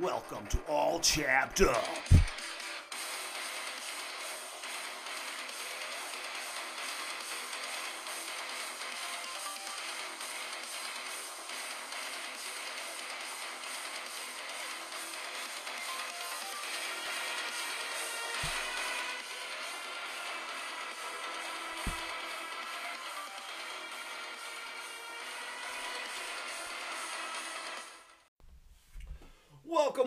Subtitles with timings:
[0.00, 1.84] Welcome to All Chapped Up.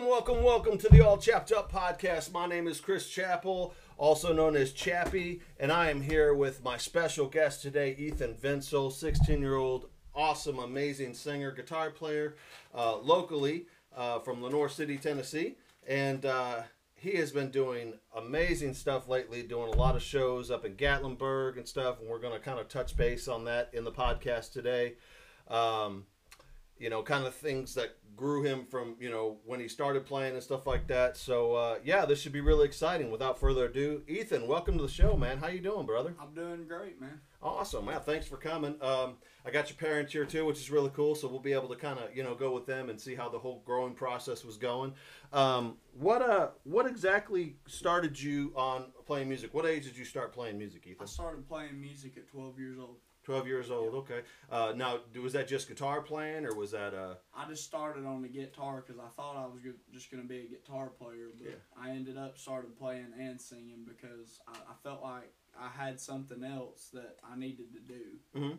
[0.02, 2.32] Welcome, welcome, welcome to the All Chapped Up podcast.
[2.32, 6.76] My name is Chris Chappell, also known as Chappie, and I am here with my
[6.76, 12.34] special guest today, Ethan Vinsel, 16 year old, awesome, amazing singer, guitar player,
[12.74, 13.66] uh, locally
[13.96, 15.54] uh, from Lenoir City, Tennessee.
[15.86, 16.62] And uh,
[16.96, 21.58] he has been doing amazing stuff lately, doing a lot of shows up in Gatlinburg
[21.58, 24.50] and stuff, and we're going to kind of touch base on that in the podcast
[24.52, 24.94] today.
[25.46, 26.06] Um,
[26.82, 30.34] you know, kind of things that grew him from, you know, when he started playing
[30.34, 31.16] and stuff like that.
[31.16, 33.08] So, uh, yeah, this should be really exciting.
[33.08, 35.38] Without further ado, Ethan, welcome to the show, man.
[35.38, 36.12] How you doing, brother?
[36.20, 37.20] I'm doing great, man.
[37.40, 38.00] Awesome, man.
[38.00, 38.74] Thanks for coming.
[38.82, 39.14] Um,
[39.46, 41.14] I got your parents here too, which is really cool.
[41.14, 43.28] So we'll be able to kind of, you know, go with them and see how
[43.28, 44.94] the whole growing process was going.
[45.32, 49.54] Um, what uh, what exactly started you on playing music?
[49.54, 51.02] What age did you start playing music, Ethan?
[51.02, 52.96] I started playing music at 12 years old.
[53.24, 53.94] 12 years old.
[53.94, 54.20] Okay.
[54.50, 57.14] Uh, now, was that just guitar playing, or was that uh?
[57.36, 60.40] I just started on the guitar because I thought I was just going to be
[60.40, 61.54] a guitar player, but Yeah.
[61.80, 66.42] I ended up started playing and singing because I, I felt like I had something
[66.42, 68.02] else that I needed to do,
[68.38, 68.58] Mhm.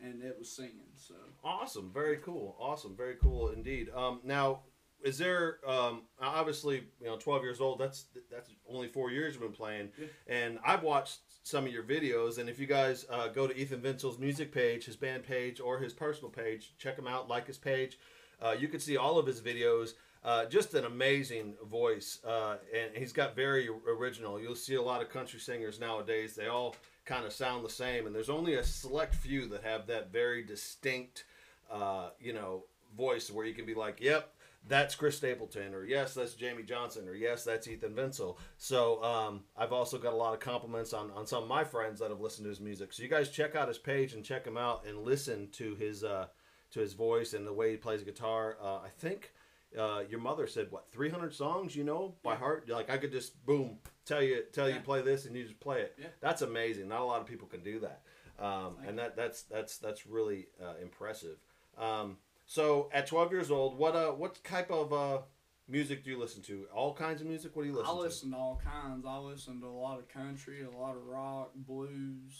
[0.00, 0.92] and it was singing.
[0.96, 3.90] So Awesome, very cool, awesome, very cool indeed.
[3.90, 4.62] Um, now,
[5.02, 7.78] is there um, obviously you know twelve years old?
[7.78, 10.06] That's that's only four years you've been playing, Yeah.
[10.26, 12.38] and I've watched some of your videos.
[12.38, 15.78] And if you guys uh, go to Ethan Vinsel's music page, his band page, or
[15.78, 17.98] his personal page, check him out, like his page.
[18.40, 19.94] Uh, you can see all of his videos.
[20.22, 24.38] Uh, just an amazing voice, uh, and he's got very original.
[24.38, 26.76] You'll see a lot of country singers nowadays; they all
[27.06, 30.42] kind of sound the same, and there's only a select few that have that very
[30.42, 31.24] distinct,
[31.70, 32.64] uh, you know,
[32.98, 34.30] voice where you can be like, "Yep,
[34.68, 39.44] that's Chris Stapleton," or "Yes, that's Jamey Johnson," or "Yes, that's Ethan Vinsel." So um,
[39.56, 42.20] I've also got a lot of compliments on on some of my friends that have
[42.20, 42.92] listened to his music.
[42.92, 46.04] So you guys check out his page and check him out and listen to his
[46.04, 46.26] uh,
[46.72, 48.56] to his voice and the way he plays guitar.
[48.62, 49.32] Uh, I think.
[49.78, 52.38] Uh, your mother said what 300 songs you know by Yeah.
[52.38, 55.60] heart like i could just boom tell you tell you play this and you just
[55.60, 56.08] play it Yeah.
[56.20, 58.02] that's amazing not a lot of people can do that
[58.44, 61.36] um, and that that's that's that's really uh, impressive
[61.78, 62.16] um,
[62.50, 65.18] so at 12 years old what uh what type of uh
[65.68, 67.92] music do you listen to all kinds of music what do you listen to?
[67.92, 69.06] I to listen to all kinds.
[69.06, 72.32] I listen to a lot of country, a lot of rock, blues,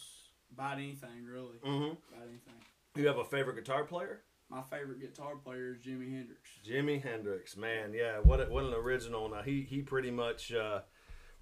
[0.53, 1.85] about anything really, mm-hmm.
[1.85, 2.55] about anything.
[2.97, 6.51] you have a favorite guitar player My favorite guitar player is Jimi Hendrix.
[6.69, 9.29] Jimi Hendrix, man, yeah, what a, what an original.
[9.29, 10.81] Now he he pretty much uh,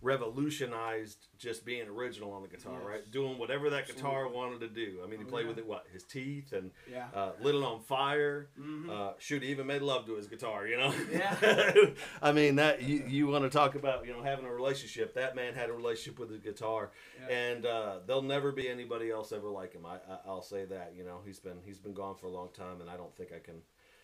[0.01, 2.87] revolutionized just being original on the guitar, Yes.
[2.87, 3.11] right?
[3.11, 4.37] Doing whatever that guitar Absolutely.
[4.37, 5.01] wanted to do.
[5.03, 5.49] I mean, he Oh, played yeah.
[5.49, 7.09] with it what his teeth and Yeah.
[7.15, 8.49] uh, lit it on fire.
[8.57, 10.67] hmm Uh, shoot, he even made love to his guitar.
[10.67, 10.95] You know.
[11.11, 11.73] Yeah.
[12.23, 15.15] I mean that you, you want to talk about you know having a relationship.
[15.15, 17.35] That man had a relationship with his guitar, Yeah.
[17.37, 19.85] and uh, there'll never be anybody else ever like him.
[19.87, 20.95] I, I I'll say that.
[20.97, 23.33] You know he's been he's been gone for a long time, and I don't think
[23.33, 23.63] I can.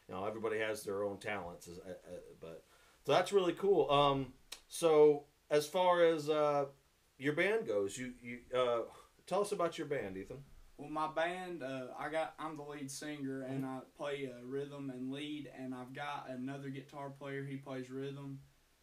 [0.09, 1.95] You know everybody has their own talents, uh, uh,
[2.41, 2.63] but
[3.05, 3.91] so that's really cool.
[3.91, 4.35] Um,
[4.69, 6.67] so as far as uh,
[7.19, 8.83] your band goes, you you uh,
[9.27, 10.39] tell us about your band, Ethan.
[10.77, 14.91] Well, my band, uh, I got I'm the lead singer and I play uh, rhythm
[14.91, 17.45] and lead, and I've got another guitar player.
[17.45, 18.41] He plays rhythm,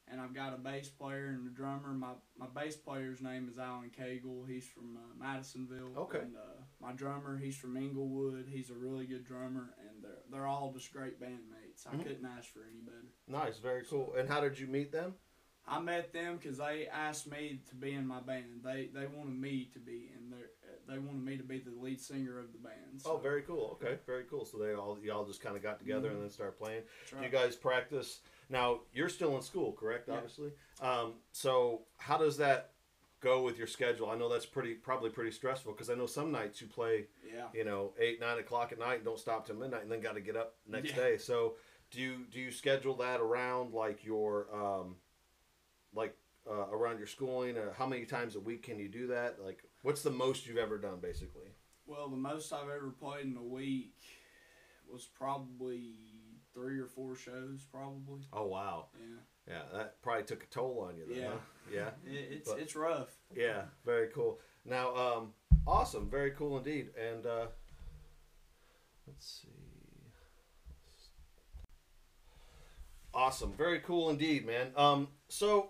[0.07, 1.89] and I've got a bass player and a drummer.
[1.89, 4.47] My my bass player's name is Alan Cagle.
[4.47, 5.97] He's from uh, Madisonville.
[5.97, 6.19] Okay.
[6.19, 8.47] And uh, my drummer, he's from Englewood.
[8.49, 11.85] He's a really good drummer, and they're they're all just great bandmates.
[11.85, 12.03] I Mhm.
[12.03, 13.11] couldn't ask for any better.
[13.27, 14.13] Nice, very cool.
[14.15, 15.15] And how did you meet them?
[15.67, 18.61] I met them because they asked me to be in my band.
[18.63, 20.49] They they wanted me to be in their.
[20.87, 23.01] They wanted me to be the lead singer of the band.
[23.05, 23.77] Oh, very cool.
[23.81, 24.43] Okay, very cool.
[24.45, 26.81] So they all y'all just kind of got together and then started playing.
[27.11, 28.19] that's You guys practice
[28.49, 28.81] now.
[28.93, 30.07] You're still in school, correct?
[30.09, 30.15] Yeah.
[30.15, 30.51] Obviously.
[30.81, 32.71] Um, so how does that
[33.21, 34.09] go with your schedule?
[34.09, 37.45] I know that's pretty probably pretty stressful because I know some nights you play, Yeah.
[37.53, 40.15] you know, eight nine o'clock at night and don't stop till midnight and then got
[40.15, 40.95] to get up next Yeah.
[40.95, 41.17] day.
[41.17, 41.55] So
[41.91, 44.95] do you do you schedule that around like your um,
[45.93, 46.15] like
[46.49, 47.57] uh, around your schooling?
[47.57, 49.37] Uh, how many times a week can you do that?
[49.43, 51.49] Like, what's the most you've ever done, basically?
[51.85, 53.95] Well, the most I've ever played in a week
[54.91, 55.95] was probably
[56.53, 58.21] three or four shows, probably.
[58.33, 58.87] Oh wow.
[58.99, 59.17] Yeah.
[59.55, 61.29] Yeah, that probably took a toll on you then, Yeah.
[61.29, 61.37] huh?
[61.73, 61.89] Yeah.
[62.13, 63.09] It, it's But- it's rough.
[63.35, 64.39] Yeah, very cool.
[64.65, 65.33] Now, um,
[65.65, 66.89] awesome, very cool indeed.
[66.95, 67.47] And uh,
[69.07, 69.47] let's see.
[73.13, 73.51] Awesome.
[73.53, 74.67] Very cool indeed, man.
[74.77, 75.69] Um, so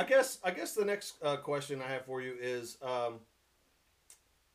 [0.00, 3.20] I guess I guess the next uh, question I have for you is um,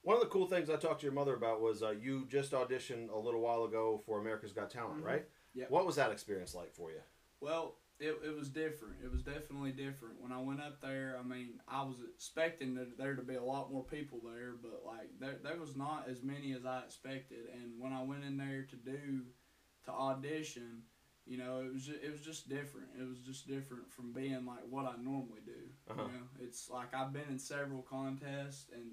[0.01, 2.51] one of the cool things I talked to your mother about was uh, you just
[2.53, 5.05] auditioned a little while ago for America's Got Talent, Mhm.
[5.05, 5.25] right?
[5.53, 5.69] Yep.
[5.69, 7.01] What was that experience like for you?
[7.41, 8.95] Well, it, it was different.
[9.03, 10.19] It was definitely different.
[10.19, 13.43] When I went up there, I mean, I was expecting that there to be a
[13.43, 17.49] lot more people there, but like there, there was not as many as I expected.
[17.53, 19.21] And when I went in there to do
[19.85, 20.81] to audition,
[21.25, 22.87] you know, it was just, it was just different.
[22.99, 25.51] It was just different from being like what I normally do.
[25.89, 26.03] Uh-huh.
[26.03, 28.83] You know, it's like I've been in several contests and.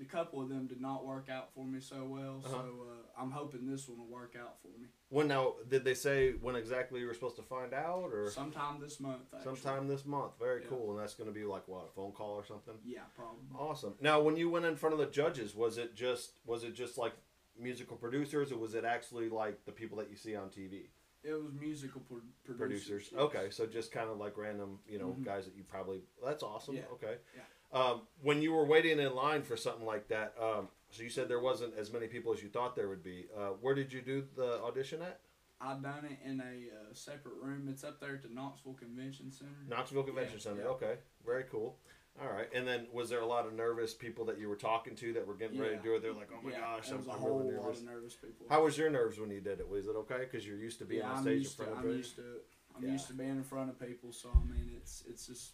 [0.00, 2.58] A couple of them did not work out for me so well, so Uh-huh.
[2.60, 4.86] uh, I'm hoping this one will work out for me.
[5.08, 8.78] When now did they say when exactly you were supposed to find out, or Sometime
[8.80, 9.22] this month.
[9.34, 9.56] Actually.
[9.56, 10.38] sometime this month?
[10.38, 10.68] Very Yeah.
[10.68, 12.74] cool, and that's going to be like what a phone call or something.
[12.84, 13.42] Yeah, probably.
[13.58, 13.94] Awesome.
[14.00, 16.96] Now, when you went in front of the judges, was it just was it just
[16.96, 17.14] like
[17.58, 20.90] musical producers, or was it actually like the people that you see on TV?
[21.28, 22.58] It was musical pro- producers.
[22.84, 23.08] Producers.
[23.12, 23.20] yes.
[23.20, 25.24] Okay, so just kind of like random, you know, Mhm.
[25.24, 26.02] guys that you probably.
[26.24, 26.76] That's awesome.
[26.76, 26.86] Yeah.
[26.92, 27.18] Okay.
[27.36, 27.42] Yeah.
[27.70, 31.28] Um, when you were waiting in line for something like that, um, so you said
[31.28, 33.28] there wasn't as many people as you thought there would be.
[33.36, 35.20] Uh, where did you do the audition at?
[35.60, 37.68] I done it in a uh, separate room.
[37.68, 39.52] It's up there at the Knoxville Convention Center.
[39.68, 40.62] Knoxville Convention Yeah, Center.
[40.68, 41.78] Okay, very cool.
[42.20, 44.96] All right, and then was there a lot of nervous people that you were talking
[44.96, 46.02] to that were getting ready to do it?
[46.02, 48.14] They're like, "Oh my yeah, gosh, I'm, a I'm whole really lot nervous." of nervous
[48.14, 48.46] people.
[48.48, 49.68] How was your nerves when you did it?
[49.68, 50.20] Was it okay?
[50.20, 51.62] Because you're used to being yeah, on stage in used to.
[51.64, 51.96] front of I'm people.
[51.98, 52.46] used to it.
[52.76, 52.90] I'm Yeah.
[52.92, 54.12] used to being in front of people.
[54.12, 55.52] So I mean, it's it's just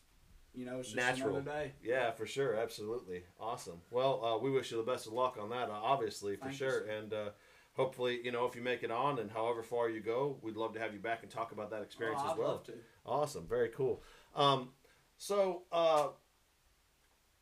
[0.54, 1.36] you know, it's just Natural.
[1.36, 1.72] another day.
[1.82, 3.80] Yeah, for sure, absolutely, awesome.
[3.90, 6.84] Well, uh, we wish you the best of luck on that, uh, obviously, for sure,
[6.86, 7.28] and uh,
[7.72, 10.72] hopefully, you know, if you make it on and however far you go, we'd love
[10.74, 12.48] to have you back and talk about that experience Oh, as I'd well.
[12.52, 12.72] love to.
[13.04, 14.00] Awesome, very cool.
[14.36, 14.68] Um,
[15.16, 16.08] so, uh,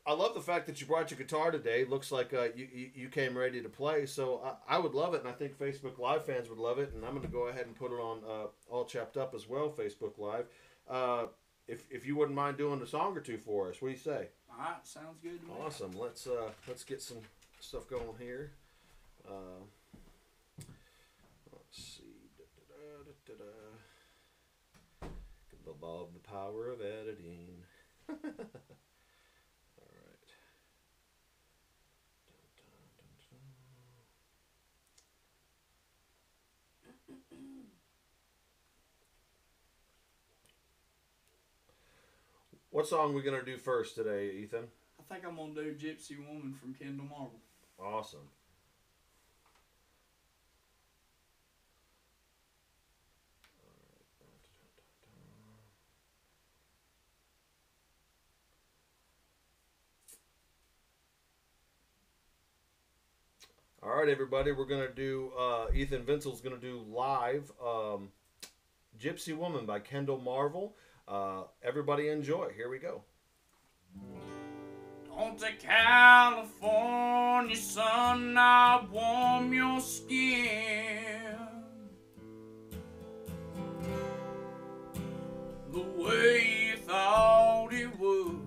[0.05, 1.85] I love the fact that you brought your guitar today.
[1.85, 4.05] Looks like uh, you, you you came ready to play.
[4.05, 6.91] So I, I would love it, and I think Facebook Live fans would love it.
[6.93, 9.47] And I'm going to go ahead and put it on uh, all chapped up as
[9.47, 10.45] well, Facebook Live.
[10.89, 11.27] Uh,
[11.67, 13.99] if if you wouldn't mind doing a song or two for us, what do you
[13.99, 14.27] say?
[14.51, 15.53] All right, sounds good to me.
[15.65, 15.93] Awesome.
[15.97, 17.19] Let's uh, let's get some
[17.61, 18.51] stuff going here.
[19.25, 19.63] Uh,
[21.53, 22.03] let's see.
[22.37, 25.07] Da, da, da.
[25.49, 27.63] Give the Bob the power of editing.
[42.73, 44.63] What song we gonna do first today, Ethan?
[44.99, 47.39] I think I'm gonna do "Gypsy Woman" from Kendall Marvel.
[47.79, 48.27] Awesome.
[63.83, 65.31] All right, everybody, we're gonna do.
[65.37, 68.09] Uh, Ethan Vinsel's gonna do live um,
[68.99, 70.75] "Gypsy Woman" by Kendall Marvel.
[71.07, 72.49] Uh, everybody, enjoy.
[72.55, 73.03] Here we go.
[75.05, 81.37] Don't the California sun not warm your skin
[85.71, 88.39] the way you thought it would?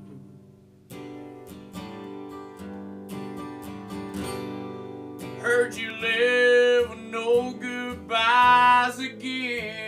[5.41, 9.86] Heard you live with no goodbyes again.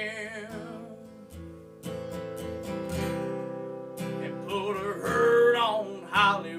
[6.19, 6.58] On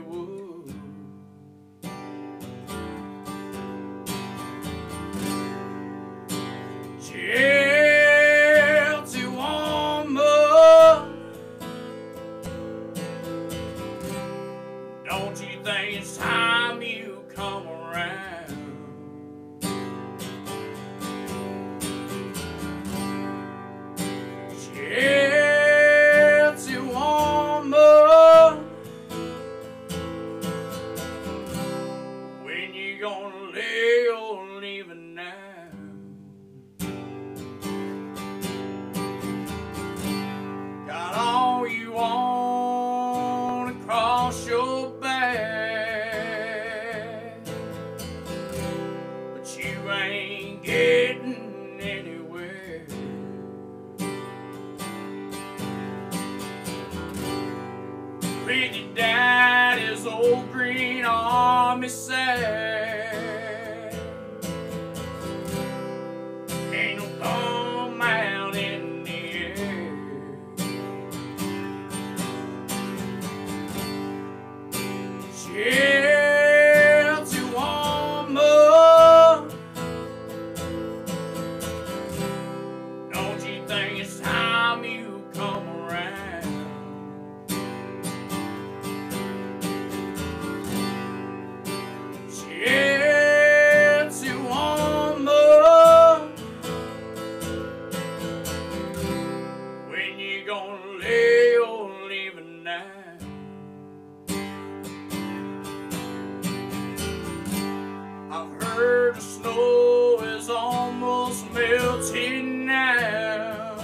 [111.53, 113.75] melting now.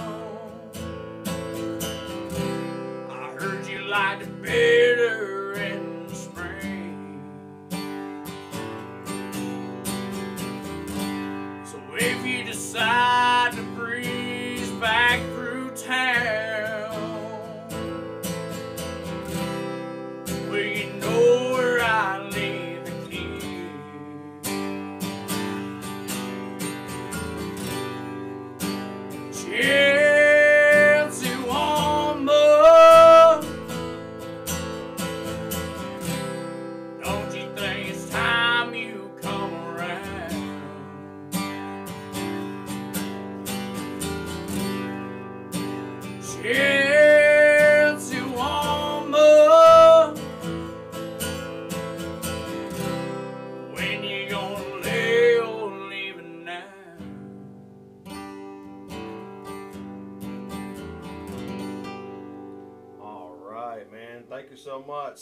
[3.10, 4.85] I heard you like it better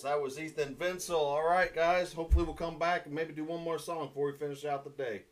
[0.04, 1.14] That was Ethan Vinsel.
[1.14, 2.12] All right, guys.
[2.12, 4.90] Hopefully, we'll come back and maybe do one more song before we finish out the
[4.90, 5.22] day.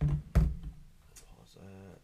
[0.00, 1.98] Pause that.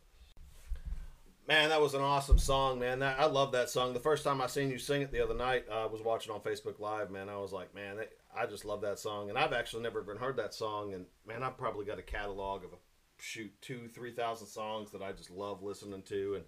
[1.47, 3.01] Man, that was an awesome song, man.
[3.01, 3.93] That, I love that song.
[3.93, 6.33] The first time I seen you sing it the other night, uh, I was watching
[6.33, 7.29] on Facebook Live, man.
[7.29, 9.29] I was like, man, that, I just love that song.
[9.29, 10.95] And I've actually never even heard that song.
[10.95, 12.71] And, man, I've probably got a catalog of,
[13.19, 16.41] shoot, two, 3,000 songs that I just love listening to.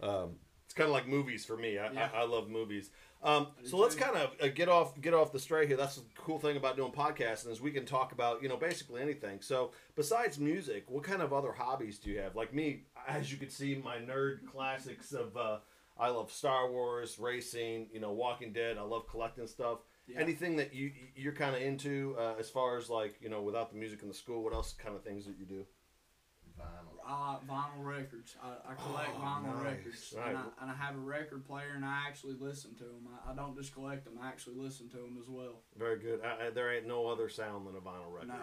[0.00, 0.36] And, um,
[0.68, 1.78] it's kind of like movies for me.
[1.78, 2.10] I, Yeah.
[2.14, 2.90] I, I love movies.
[3.22, 5.76] Um, so let's kind of uh, get off get off the stray here.
[5.76, 9.02] That's the cool thing about doing podcasting is we can talk about you know basically
[9.02, 9.40] anything.
[9.40, 12.36] So besides music, what kind of other hobbies do you have?
[12.36, 15.58] Like me, as you can see, my nerd classics of uh,
[15.98, 18.78] I love Star Wars, racing, you know, Walking Dead.
[18.78, 19.78] I love collecting stuff.
[20.06, 20.20] Yeah.
[20.20, 23.70] Anything that you you're kind of into uh, as far as like you know without
[23.70, 25.66] the music in the school, what else kind of things that you do?
[27.08, 28.36] I like vinyl records.
[28.42, 29.64] I, I collect Oh, vinyl nice.
[29.78, 30.28] records, Right.
[30.28, 33.08] and, I, and I have a record player, and I actually listen to them.
[33.26, 35.62] I, I don't just collect them; I actually listen to them as well.
[35.78, 36.20] Very good.
[36.54, 38.28] There ain't no other sound than a vinyl record.
[38.28, 38.34] No,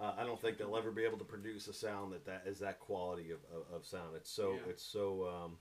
[0.00, 2.58] Uh, I don't think they'll ever be able to produce a sound that that is
[2.60, 4.16] that quality of, of, of sound.
[4.16, 4.70] It's so Yeah.
[4.70, 5.58] it's so um,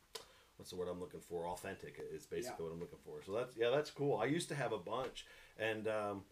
[0.58, 1.46] what's the word I'm looking for?
[1.48, 2.66] Authentic is basically Yeah.
[2.66, 3.22] what I'm looking for.
[3.26, 4.18] So that's yeah, that's cool.
[4.18, 5.26] I used to have a bunch,
[5.60, 6.24] and um,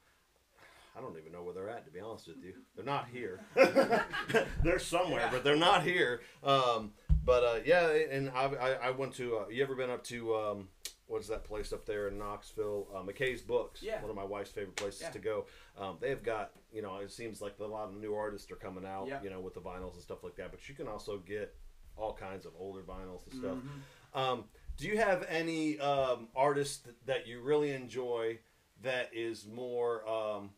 [0.95, 1.85] I don't even know where they're at.
[1.85, 3.39] To be honest with you, they're not here.
[4.63, 5.31] they're somewhere, Yeah.
[5.31, 6.21] but they're not here.
[6.43, 6.91] Um,
[7.23, 9.37] but uh, yeah, and I, I, I went to.
[9.37, 10.35] Uh, you ever been up to?
[10.35, 10.67] Um,
[11.07, 12.87] what's that place up there in Knoxville?
[12.95, 13.83] Uh, McKay's Books.
[13.83, 14.01] Yeah.
[14.01, 15.09] One of my wife's favorite places Yeah.
[15.09, 15.45] to go.
[15.77, 18.85] Um, they've got, you know, it seems like a lot of new artists are coming
[18.85, 19.21] out, Yeah.
[19.21, 20.51] you know, with the vinyls and stuff like that.
[20.51, 21.53] But you can also get
[21.97, 23.57] all kinds of older vinyls and stuff.
[23.57, 24.17] Mhm.
[24.19, 24.43] Um,
[24.77, 28.39] do you have any um, artists that, that you really enjoy
[28.81, 30.51] that is more um,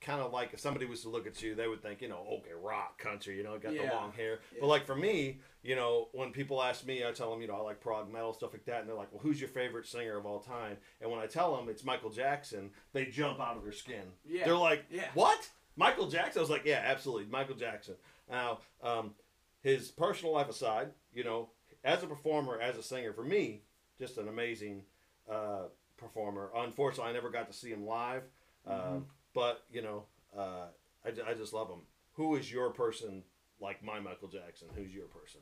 [0.00, 2.24] kind of like if somebody was to look at you, they would think, you know,
[2.38, 4.38] okay, rock, country, you know, got the long hair.
[4.52, 4.58] Yeah.
[4.60, 7.56] But like for me, you know, when people ask me, I tell them, you know,
[7.56, 10.16] I like prog metal stuff like that, and they're like, well, who's your favorite singer
[10.16, 10.78] of all time?
[11.02, 14.04] And when I tell them it's Michael Jackson, they jump out of their skin.
[14.26, 14.44] Yeah.
[14.46, 15.08] They're like, Yeah.
[15.14, 15.48] what?
[15.76, 16.40] Michael Jackson?
[16.40, 17.94] I was like, yeah, absolutely, Michael Jackson.
[18.30, 19.14] Now, um,
[19.62, 21.50] his personal life aside, you know,
[21.84, 23.62] as a performer, as a singer, for me,
[23.98, 24.82] just an amazing
[25.30, 25.64] uh,
[25.96, 26.50] performer.
[26.56, 28.22] Unfortunately, I never got to see him live,
[28.66, 28.96] uh,
[29.34, 30.04] but you know,
[30.36, 30.66] uh,
[31.04, 31.80] I, I just love him.
[32.14, 33.22] Who is your person
[33.60, 34.68] like my Michael Jackson?
[34.74, 35.40] Who's your person?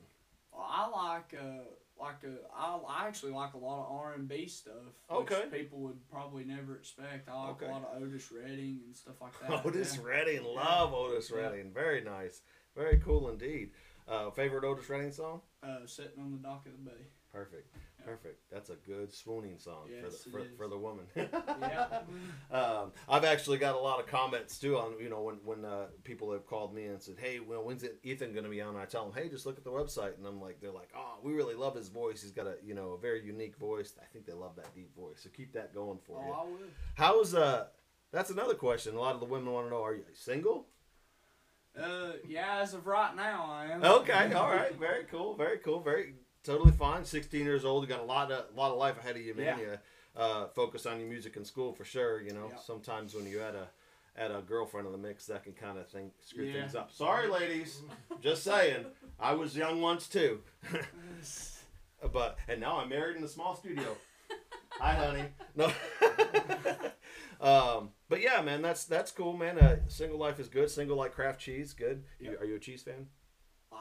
[0.51, 1.63] Well, I like uh
[2.01, 4.73] like uh, I, I actually like a lot of R and B stuff.
[5.11, 5.43] Okay.
[5.51, 7.27] People would probably never expect.
[7.29, 7.65] I like Okay.
[7.67, 9.65] a lot of Otis Redding and stuff like that.
[9.65, 10.09] Otis yeah.
[10.09, 11.41] Redding, love Otis Yeah.
[11.41, 11.71] Redding.
[11.73, 12.41] Very nice,
[12.75, 13.71] very cool indeed.
[14.07, 15.41] Uh, favorite Otis Redding song?
[15.61, 16.97] Uh, sitting on the dock of the bay.
[17.31, 17.81] Perfect, Yeah.
[18.05, 18.39] Perfect.
[18.51, 21.05] That's a good swooning song Yes, for the for, for the woman.
[21.15, 21.99] Yeah.
[22.51, 25.87] um, I've actually got a lot of comments too on you know when when uh,
[26.03, 28.69] people have called me and said, hey, well, when's it, Ethan going to be on?
[28.69, 30.89] And I tell them, hey, just look at the website, and I'm like, they're like,
[30.95, 32.21] oh, we really love his voice.
[32.21, 33.93] He's got a you know a very unique voice.
[34.01, 35.19] I think they love that deep voice.
[35.23, 36.33] So keep that going for you.
[36.33, 36.71] Oh, I would.
[36.95, 37.65] How's uh?
[38.11, 38.95] That's another question.
[38.95, 40.67] A lot of the women want to know: Are you single?
[41.79, 43.83] Uh, yeah, as of right now, I am.
[43.83, 47.03] Okay, all right, very cool, very cool, very totally fine.
[47.05, 49.45] Sixteen years old, you got a lot of lot of life ahead of you, man.
[49.45, 49.57] Yeah.
[49.59, 49.77] You
[50.17, 52.21] uh, focus on your music in school for sure.
[52.21, 53.67] You know, sometimes when you add a
[54.17, 56.61] add a girlfriend in the mix, that can kind of think screw Yeah.
[56.61, 56.91] things up.
[56.91, 57.81] Sorry, ladies,
[58.21, 58.85] just saying.
[59.19, 60.41] I was young once too,
[62.13, 63.95] but and now I'm married in a small studio.
[64.79, 65.23] Hi, honey.
[65.55, 65.65] No.
[67.41, 69.57] um, but yeah, man, that's that's cool, man.
[69.57, 70.69] Uh, single life is good.
[70.69, 72.03] Single like Kraft cheese, good.
[72.19, 73.07] You, are you a cheese fan?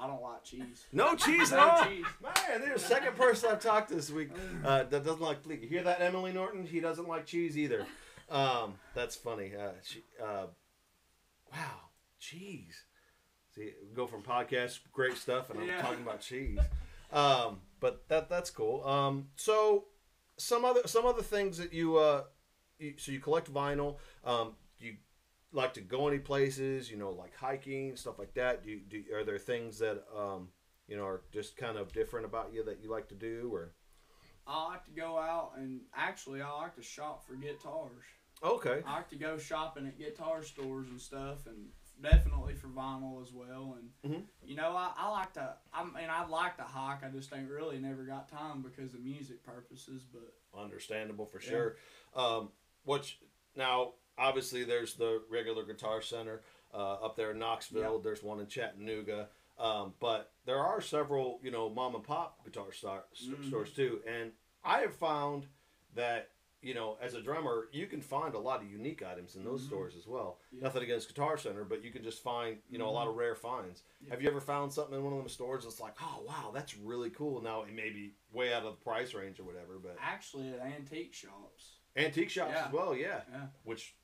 [0.00, 0.86] I don't like cheese.
[0.92, 1.84] No cheese at No all.
[1.84, 2.04] cheese.
[2.22, 4.30] Man, there's the second person I've talked to this week
[4.64, 5.38] uh, that doesn't like.
[5.46, 6.64] You hear that, Emily Norton?
[6.66, 7.86] He doesn't like cheese either.
[8.30, 9.52] Um, that's funny.
[9.58, 10.46] Uh, she, uh,
[11.52, 11.80] wow,
[12.20, 12.84] cheese.
[13.54, 15.82] See, go from podcast, great stuff, and I'm Yeah.
[15.82, 16.58] talking about cheese.
[17.12, 18.86] Um, but that that's cool.
[18.86, 19.86] Um, so
[20.36, 22.24] some other some other things that you uh,
[22.78, 23.96] you, so you collect vinyl.
[24.24, 24.54] Um,
[25.52, 26.90] like to go any places?
[26.90, 28.62] You know, like hiking stuff like that.
[28.64, 30.48] Do you, do are there things that um,
[30.86, 33.74] you know are just kind of different about you that you like to do or?
[34.46, 38.02] I like to go out and actually I like to shop for guitars.
[38.42, 38.82] Okay.
[38.86, 41.66] I like to go shopping at guitar stores and stuff, and
[42.00, 43.76] definitely for vinyl as well.
[43.78, 44.24] And Mhm.
[44.42, 45.56] you know, I, I like to.
[45.72, 47.04] I mean, I like to hike.
[47.04, 50.04] I just ain't really never got time because of music purposes.
[50.10, 51.48] But Understandable for Yeah.
[51.48, 51.76] sure.
[52.14, 52.52] Um,
[52.84, 53.20] which
[53.54, 56.42] now obviously there's the regular Guitar Center
[56.74, 58.00] uh, up there in Knoxville.
[58.00, 59.28] There's one in Chattanooga.
[59.58, 63.48] Um, but there are several, you know, mom and pop guitar star- Mhm.
[63.48, 64.00] stores too.
[64.06, 64.32] And
[64.62, 65.48] I have found
[65.94, 66.30] that,
[66.62, 69.62] you know, as a drummer, you can find a lot of unique items in those
[69.62, 69.66] Mhm.
[69.66, 70.38] stores as well.
[70.52, 70.62] Yeah.
[70.62, 73.34] Nothing against Guitar Center, but you can just find, you know, a lot of rare
[73.34, 73.82] finds.
[74.00, 74.10] Yeah.
[74.10, 76.76] Have you ever found something in one of them stores that's like, oh, wow, that's
[76.76, 77.40] really cool?
[77.42, 80.60] Now, it may be way out of the price range or whatever, but actually, at
[80.60, 82.66] antique shops, antique shops Yeah.
[82.66, 83.24] as well, yeah.
[83.32, 83.96] yeah, Which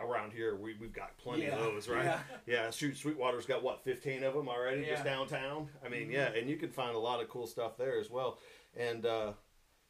[0.00, 1.56] around here we we've got plenty Yeah.
[1.56, 2.04] of those, right?
[2.04, 2.20] Yeah.
[2.46, 2.70] Yeah.
[2.70, 5.68] Shoot, Sweetwater's got what fifteen of them already just downtown.
[5.84, 6.12] I mean, Mhm.
[6.12, 8.38] yeah, and you can find a lot of cool stuff there as well.
[8.76, 9.32] And uh,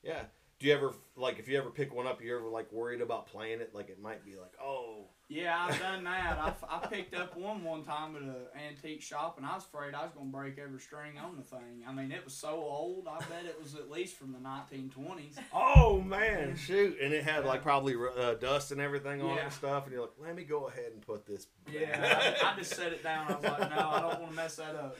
[0.02, 0.24] yeah,
[0.58, 3.26] do you ever like if you ever pick one up, you ever like worried about
[3.26, 3.74] playing it?
[3.74, 6.38] Like it might be like, oh, yeah, I've done that.
[6.38, 8.34] I, I picked up one one time at an
[8.68, 11.84] antique shop, and I was afraid I was gonna break every string on the thing.
[11.86, 13.06] I mean, it was so old.
[13.06, 15.36] I bet it was at least from the 1920s.
[15.52, 16.96] oh man, shoot!
[17.02, 19.84] And it had like probably uh, dust and everything on it and stuff.
[19.84, 21.46] And you're like, let me go ahead and put this.
[21.70, 23.30] Yeah, I, I just set it down.
[23.30, 24.96] I was like, no, I don't want to mess that up.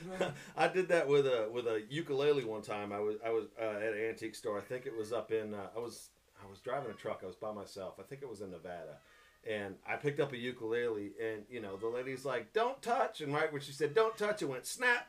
[0.57, 2.91] I did that with a with a ukulele one time.
[2.91, 4.59] I was I was uh, at an antique store.
[4.59, 6.09] I think it was up in uh, I was
[6.45, 7.21] I was driving a truck.
[7.23, 7.95] I was by myself.
[7.99, 8.97] I think it was in Nevada.
[9.47, 13.33] And I picked up a ukulele, and you know the lady's like, "Don't touch!" And
[13.33, 15.07] right when she said, "Don't touch," it went snap.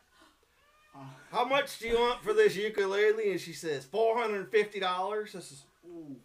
[1.31, 3.31] How much do you want for this ukulele?
[3.31, 5.33] And she says, four hundred and fifty dollars.
[5.33, 6.17] This is ooh.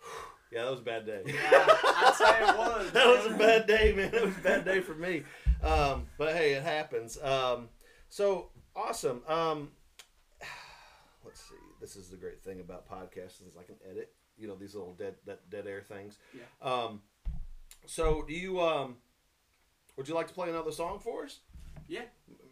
[0.52, 1.22] yeah, that was a bad day.
[1.26, 2.90] Yeah, I'd say it was.
[2.92, 4.14] that was a bad day, man.
[4.14, 5.22] It was a bad day for me.
[5.62, 7.18] Um, but hey, it happens.
[7.22, 7.68] Um,
[8.08, 9.22] so awesome.
[9.28, 9.70] Um,
[11.24, 11.54] let's see.
[11.80, 14.12] This is the great thing about podcasts is I can edit.
[14.38, 16.18] You know these little dead that dead air things.
[16.34, 16.42] Yeah.
[16.68, 17.02] Um,
[17.86, 18.96] so do you um,
[19.96, 21.40] would you like to play another song for us?
[21.88, 22.02] Yeah.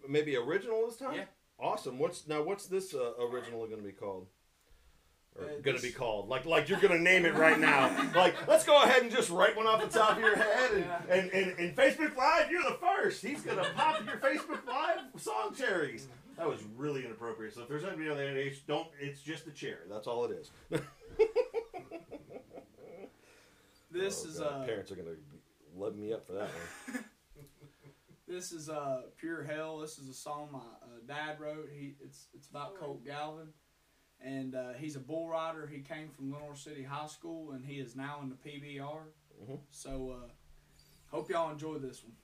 [0.08, 1.14] Maybe original this time.
[1.14, 1.24] Yeah.
[1.58, 1.98] Awesome.
[1.98, 2.42] What's now?
[2.42, 4.26] What's this uh, original going to be called?
[5.38, 8.10] Or Uh, going to be called like like you're going to name it right now.
[8.16, 10.84] like let's go ahead and just write one off the top of your head and
[10.84, 11.14] Yeah.
[11.14, 12.50] and, and, and Facebook Live.
[12.50, 13.22] You're the first.
[13.22, 16.08] He's going to pop your Facebook Live song cherries.
[16.36, 17.54] That was really inappropriate.
[17.54, 18.88] So if there's anybody on the age, don't.
[18.98, 19.80] It's just the chair.
[19.90, 20.50] That's all it is.
[23.90, 24.62] This Oh, is God.
[24.62, 25.16] uh, parents are going to
[25.76, 27.04] love me up for that one.
[28.28, 29.78] this is uh, pure hell.
[29.78, 31.68] This is a song my uh, dad wrote.
[31.72, 33.48] He it's it's about Colt Galvin,
[34.20, 35.66] and uh, he's a bull rider.
[35.66, 39.00] He came from Lenoir City High School, and he is now in the PBR.
[39.44, 39.58] Mhm.
[39.70, 40.28] So uh,
[41.10, 42.14] hope y'all enjoy this one.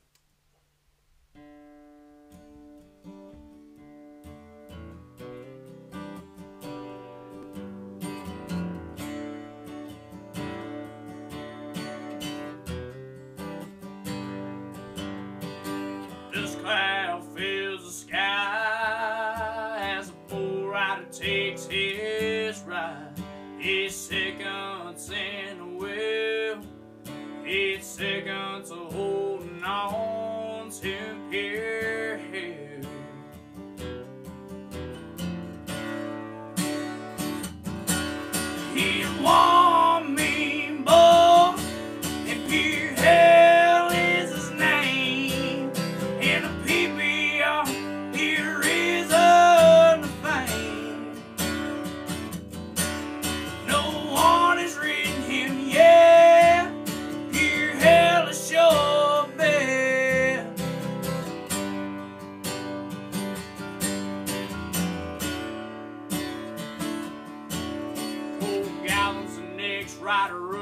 [70.16, 70.56] Next rider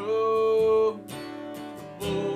[2.01, 2.34] up.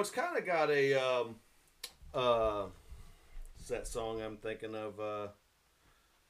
[0.00, 1.36] Know, it's kind of got a um,
[2.14, 2.64] uh,
[3.58, 4.98] it's that song I'm thinking of.
[4.98, 5.28] Uh,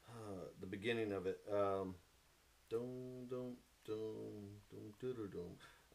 [0.09, 1.39] uh, the beginning of it.
[1.49, 1.95] Um,
[2.69, 3.53] dum dum
[3.85, 3.95] dum
[4.69, 5.29] dum dum dum.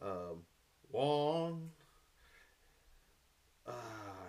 [0.01, 0.09] dum.
[0.09, 0.43] Um,
[0.91, 1.71] one.
[3.67, 3.73] Uh,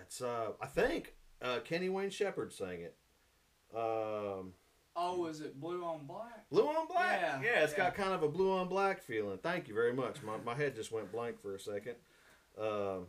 [0.02, 2.96] it's uh, I think uh, Kenny Wayne Shepherd sang it.
[3.74, 4.52] Um,
[5.00, 6.50] Oh, is it blue on black?
[6.50, 7.20] blue on black.
[7.20, 7.84] Yeah, Yeah, it's yeah.
[7.84, 9.38] got kind of a blue on black feeling.
[9.40, 10.22] Thank you very much.
[10.24, 11.94] My my head just went blank for a second.
[12.60, 13.06] Um,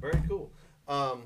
[0.00, 0.52] very cool.
[0.88, 1.24] Um,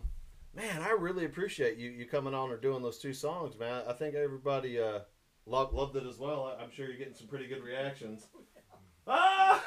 [0.54, 3.82] man, I really appreciate you you coming on or doing those two songs, man.
[3.88, 5.00] I think everybody uh,
[5.46, 6.54] loved loved it as well.
[6.58, 8.26] I- I'm sure you're getting some pretty good reactions.
[9.06, 9.62] Ah!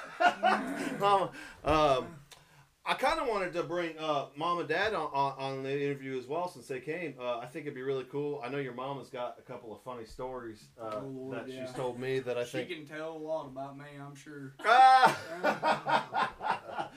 [1.64, 2.08] Um,
[2.86, 6.18] I kind of wanted to bring uh, mom and dad on, on, on the interview
[6.18, 7.16] as well since they came.
[7.20, 8.42] Uh, I think it'd be really cool.
[8.44, 11.50] I know your mom has got a couple of funny stories uh, Oh, Lord, that
[11.54, 11.66] yeah.
[11.66, 12.70] she's told me that I she think.
[12.70, 14.56] She can tell a lot about me, I'm sure.
[14.66, 16.90] Ah!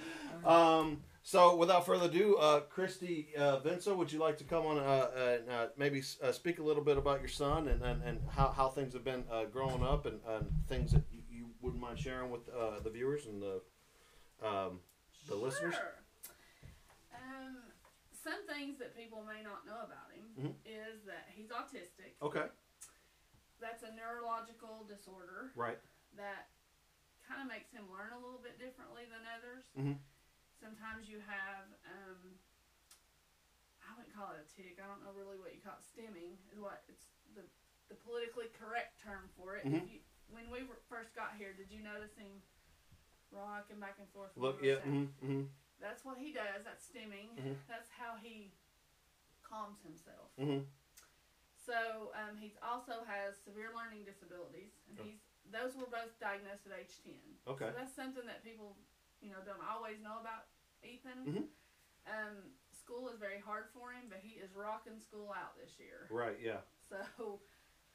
[0.44, 4.78] um, so, without further ado, uh, Christy uh, Vinso, would you like to come on
[4.78, 8.18] uh, and uh, maybe uh, speak a little bit about your son and, and, and
[8.34, 11.80] how, how things have been uh, growing up and, and things that you, you wouldn't
[11.80, 13.62] mind sharing with uh, the viewers and the
[14.42, 14.80] um,
[15.28, 15.76] the listeners?
[17.14, 17.62] Um,
[18.24, 20.54] some things that people may not know about him Mhm.
[20.66, 22.18] is that he's autistic.
[22.20, 22.46] Okay,
[23.60, 25.78] That's a neurological disorder right.
[26.16, 26.48] that
[27.22, 29.62] kind of makes him learn a little bit differently than others.
[29.78, 29.98] Mhm.
[30.60, 32.36] Sometimes you have, um,
[33.80, 34.76] I wouldn't call it a tick.
[34.76, 35.84] I don't know really what you call it.
[35.88, 37.42] Stimming is what it's the
[37.88, 39.66] the politically correct term for it.
[39.66, 39.82] Mhm.
[39.82, 39.98] If you,
[40.30, 42.38] when we were, first got here, did you notice him
[43.32, 44.30] rocking back and forth?
[44.36, 45.42] Look, yeah, mm-hmm, mm-hmm,
[45.80, 46.62] That's what he does.
[46.62, 47.34] That's stimming.
[47.34, 47.56] Mhm.
[47.66, 48.52] That's how he
[49.42, 50.30] calms himself.
[50.38, 50.62] mm-hmm.
[51.66, 55.04] So um, he's also has severe learning disabilities, and Oh.
[55.04, 55.18] he's
[55.50, 57.18] those were both diagnosed at age ten.
[57.48, 57.66] Okay.
[57.66, 58.76] So that's something that people,
[59.20, 60.48] you know, don't always know about
[60.82, 61.24] Ethan.
[61.26, 61.48] Mhm.
[62.06, 66.08] Um, school is very hard for him, but he is rocking school out this year.
[66.10, 66.62] Right, yeah.
[66.88, 67.40] So,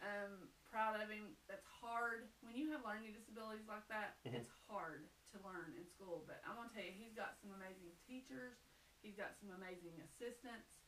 [0.02, 1.36] um, proud of him.
[1.48, 4.22] That's hard when you have learning disabilities like that.
[4.24, 4.36] Mhm.
[4.36, 7.92] It's hard to learn in school, but I'm gonna tell you, he's got some amazing
[8.08, 8.56] teachers.
[9.02, 10.80] He's got some amazing assistants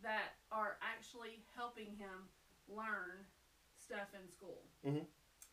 [0.00, 2.28] that are actually helping him
[2.68, 3.26] learn
[3.76, 4.68] stuff in school.
[4.84, 5.06] Mhm.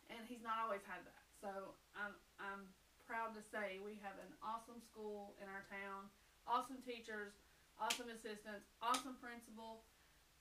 [0.08, 1.24] And he's not always had that.
[1.40, 2.74] So I'm I'm
[3.10, 6.06] proud to say we have an awesome school in our town,
[6.46, 7.34] awesome teachers,
[7.74, 9.82] awesome assistants, awesome principal.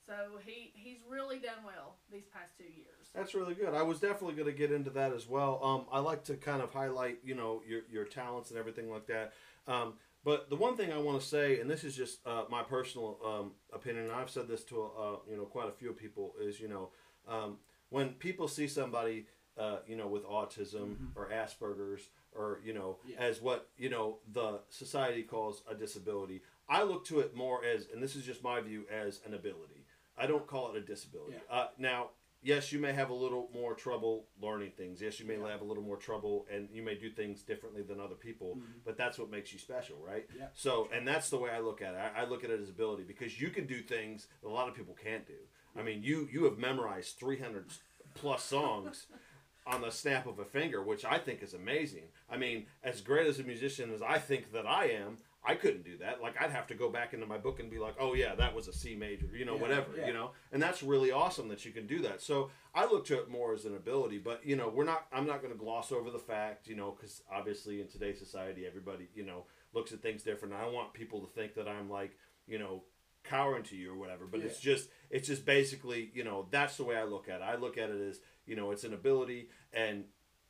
[0.06, 3.10] So he he's really done well these past two years.
[3.14, 3.74] That's really good.
[3.74, 5.60] I was definitely going to get into that as well.
[5.64, 9.08] Um, I like to kind of highlight, you know, your your talents and everything like
[9.08, 9.34] that.
[9.68, 12.62] Um, but the one thing I want to say, and this is just uh, my
[12.62, 16.34] personal um, opinion, and I've said this to uh, you know quite a few people,
[16.42, 16.90] is you know
[17.28, 17.58] um,
[17.90, 19.26] when people see somebody
[19.60, 21.12] uh, you know with autism Mhm.
[21.16, 23.18] or Asperger's or you know Yeah.
[23.20, 27.88] as what you know the society calls a disability, I look to it more as,
[27.94, 29.86] and this is just my view, as an ability.
[30.18, 31.38] I don't call it a disability.
[31.50, 35.02] Uh, now, yes, you may have a little more trouble learning things.
[35.02, 35.48] Yes, you may Yeah.
[35.50, 38.56] have a little more trouble, and you may do things differently than other people.
[38.58, 38.84] Mhm.
[38.86, 40.28] But that's what makes you special, right?
[40.38, 40.50] Yeah.
[40.54, 41.98] So, and that's the way I look at it.
[41.98, 44.70] I, I look at it as ability because you can do things that a lot
[44.70, 45.48] of people can't do.
[45.76, 47.72] I mean, you you have memorized 300
[48.16, 49.08] plus songs
[49.68, 52.04] on the snap of a finger, which I think is amazing.
[52.30, 55.86] I mean, as great as a musician as I think that I am, I couldn't
[55.86, 56.22] do that.
[56.22, 58.54] Like I'd have to go back into my book and be like, "Oh yeah, that
[58.54, 60.08] was a C major," you know, Yeah, whatever, yeah.
[60.08, 60.32] you know.
[60.52, 62.22] And that's really awesome that you can do that.
[62.22, 65.06] So I look to it more as an ability, but you know, we're not.
[65.14, 68.66] I'm not going to gloss over the fact, you know, because obviously in today's society,
[68.68, 70.54] everybody, you know, looks at things different.
[70.54, 72.84] I don't want people to think that I'm like, you know,
[73.24, 74.26] cowering to you or whatever.
[74.26, 77.44] But it's just, it's just basically, you know, that's the way I look at it.
[77.44, 80.06] I look at it as, you know, it's an ability, and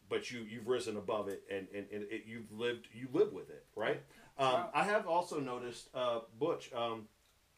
[0.09, 3.49] but you you've risen above it, and and, and it, you've lived, you live with
[3.49, 4.01] it, right?
[4.37, 4.69] Um, Wow.
[4.73, 6.71] I have also noticed, uh, Butch.
[6.73, 7.07] Um,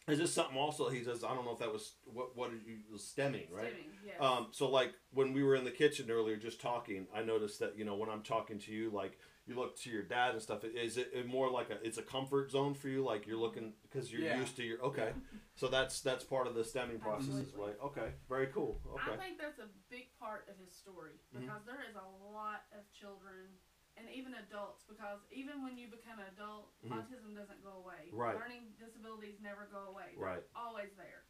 [0.08, 1.24] Is this something also he says?
[1.24, 3.74] I don't know if that was what what you was stimming right.
[3.74, 4.16] Stimming, yes.
[4.20, 7.78] Um, so like when we were in the kitchen earlier, just talking, I noticed that
[7.78, 10.64] you know when I'm talking to you, like you look to your dad and stuff.
[10.64, 13.04] Is it more like a it's a comfort zone for you?
[13.04, 14.40] Like you're looking because you're Yeah.
[14.40, 15.14] used to your okay.
[15.56, 17.74] So that's that's part of the stimming process as Absolutely.
[17.78, 17.92] well.
[17.94, 18.82] Okay, very cool.
[18.98, 19.14] Okay.
[19.14, 21.42] I think that's a big part of his story Mhm.
[21.42, 23.60] because there is a lot of children
[23.98, 26.98] and even adults because even when you become an adult, Mhm.
[26.98, 28.10] autism doesn't go away.
[28.12, 28.34] Right.
[28.36, 30.16] Learning disabilities never go away.
[30.16, 30.44] They're Right.
[30.56, 31.26] always there.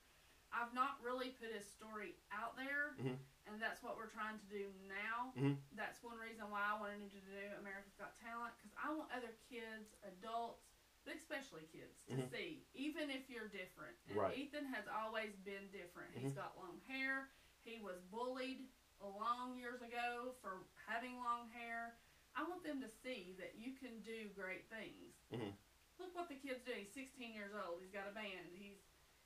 [0.54, 3.18] I've not really put his story out there, Mhm.
[3.48, 5.32] and that's what we're trying to do now.
[5.36, 5.58] Mhm.
[5.72, 9.34] That's one reason why I wanted to do America's Got Talent because I want other
[9.50, 10.62] kids, adults,
[11.06, 12.30] but especially kids, to Mhm.
[12.30, 13.98] see, even if you're different.
[14.08, 14.38] And Right.
[14.38, 16.14] Ethan has always been different.
[16.16, 16.36] He's Mhm.
[16.36, 17.30] got long hair.
[17.64, 18.68] He was bullied
[19.00, 21.98] a long years ago for having long hair.
[22.36, 25.16] I want them to see that you can do great things.
[25.32, 25.56] Mhm.
[25.98, 26.80] Look what the kid's doing.
[26.86, 27.82] He's 16 years old.
[27.82, 28.56] He's got a band.
[28.56, 28.78] He's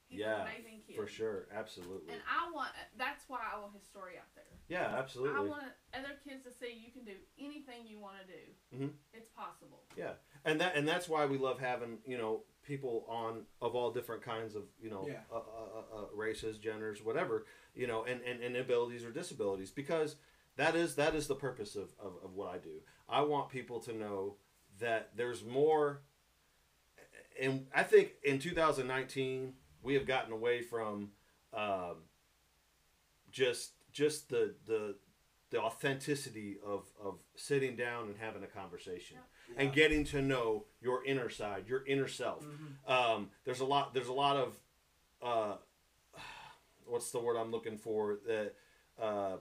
[0.07, 0.95] he's Yeah, an amazing kid.
[0.95, 2.13] For sure, absolutely.
[2.13, 4.43] And I want that's why I want his story out there.
[4.67, 5.37] Yeah, absolutely.
[5.37, 5.63] I want
[5.93, 8.85] other kids to see you can do anything you want to do.
[8.85, 8.93] Mhm.
[9.13, 9.83] It's possible.
[9.95, 10.13] Yeah.
[10.43, 14.23] And that and that's why we love having you know people on of all different
[14.23, 15.21] kinds of you know Yeah.
[15.31, 19.69] uh, uh, uh, uh, races genders whatever you know and, and, and abilities or disabilities
[19.69, 20.15] because
[20.55, 23.79] that is that is the purpose of, of, of what i do i want people
[23.81, 24.37] to know
[24.79, 26.01] that there's more
[27.39, 29.53] and i think in 2019
[29.85, 31.11] we have gotten away from
[31.53, 31.97] um,
[33.31, 34.95] just just the the
[35.51, 39.17] the authenticity of of sitting down and having a conversation
[39.57, 42.43] and getting to know your inner side, your inner self.
[42.45, 42.89] Mhm.
[42.91, 43.93] Um, there's a lot.
[43.93, 44.59] There's a lot of
[45.21, 45.57] uh,
[46.85, 48.17] what's the word I'm looking for?
[48.25, 48.51] The
[48.99, 49.37] uh,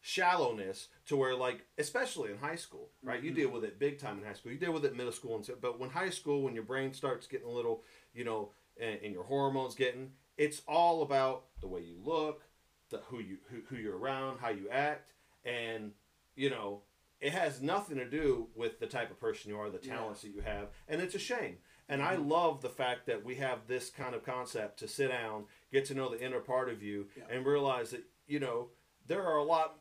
[0.00, 3.22] shallowness to where, like, especially in high school, right?
[3.22, 3.34] You Mhm.
[3.34, 4.52] deal with it big time in high school.
[4.52, 6.94] You deal with it middle school and so, but when high school, when your brain
[6.94, 11.68] starts getting a little, you know, and, and your hormones getting, it's all about the
[11.68, 12.42] way you look,
[12.90, 15.12] the who you who, who you're around, how you act,
[15.44, 15.92] and
[16.34, 16.82] you know
[17.20, 19.96] it has nothing to do with the type of person you are, the Yeah.
[19.96, 21.58] talents that you have, and it's a shame.
[21.88, 22.28] And I mm-hmm.
[22.28, 25.94] love the fact that we have this kind of concept to sit down, get to
[25.94, 27.24] know the inner part of you, Yeah.
[27.30, 28.70] and realize that you know
[29.06, 29.80] there are a lot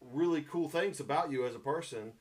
[0.00, 2.14] really cool things about you as a person.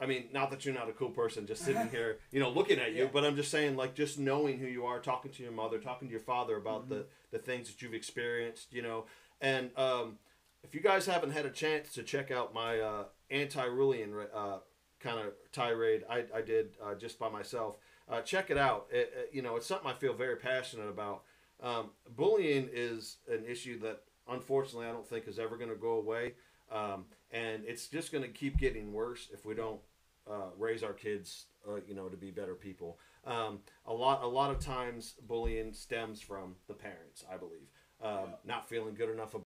[0.00, 2.78] I mean, not that you're not a cool person just sitting here, you know, looking
[2.78, 3.10] at you, Yeah.
[3.12, 6.06] but I'm just saying, like, just knowing who you are, talking to your mother, talking
[6.08, 9.04] to your father about the the things that you've experienced, you know,
[9.40, 10.18] and um,
[10.62, 14.58] if you guys haven't had a chance to check out my uh, anti-Rulian uh,
[15.00, 17.76] kind of tirade I, I did uh, just by myself,
[18.08, 18.86] uh, check it out.
[18.90, 21.22] It, it- you know, it's something I feel very passionate about.
[21.62, 25.92] Um, bullying is an issue that unfortunately I don't think is ever going to go
[25.92, 26.34] away,
[26.72, 29.80] um, and it's just going to keep getting worse if we don't
[30.30, 32.98] uh, raise our kids, uh, you know, to be better people.
[33.26, 37.24] Um, a lot, a lot of times, bullying stems from the parents.
[37.30, 37.68] I believe
[38.02, 39.34] um, not feeling good enough.
[39.34, 39.44] About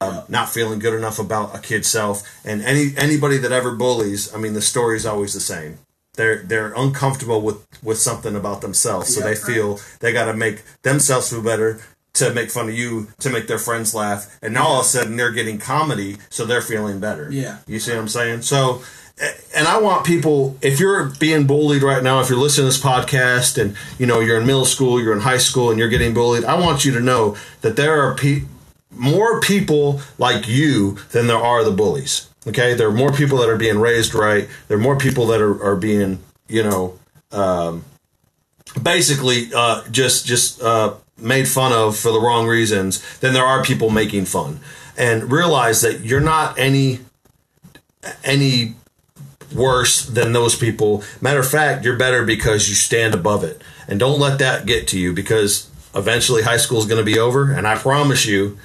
[0.00, 4.32] um, not feeling good enough about a kid's self, and any anybody that ever bullies,
[4.34, 5.78] I mean, the story is always the same.
[6.14, 9.26] They're they're uncomfortable with with something about themselves, so Yeah.
[9.26, 11.80] they feel they got to make themselves feel better
[12.14, 14.88] to make fun of you, to make their friends laugh, and now all of a
[14.88, 17.30] sudden they're getting comedy, so they're feeling better.
[17.30, 17.58] Yeah.
[17.66, 18.42] You see what I'm saying?
[18.42, 18.82] So,
[19.54, 22.82] and I want people, if you're being bullied right now, if you're listening to this
[22.82, 26.14] podcast and, you know, you're in middle school, you're in high school, and you're getting
[26.14, 28.42] bullied, I want you to know that there are pe-
[28.90, 32.28] more people like you than there are the bullies.
[32.46, 32.74] Okay?
[32.74, 34.48] There are more people that are being raised right.
[34.68, 36.98] There are more people that are, are being, you know,
[37.30, 37.84] um,
[38.82, 43.62] basically uh, just just uh, made fun of for the wrong reasons than there are
[43.62, 44.60] people making fun.
[44.96, 47.00] And realize that you're not any
[48.24, 48.74] any
[49.54, 51.02] worse than those people.
[51.20, 53.62] Matter of fact, you're better because you stand above it.
[53.86, 57.18] And don't let that get to you because eventually high school is going to be
[57.18, 57.52] over.
[57.52, 58.58] And I promise you,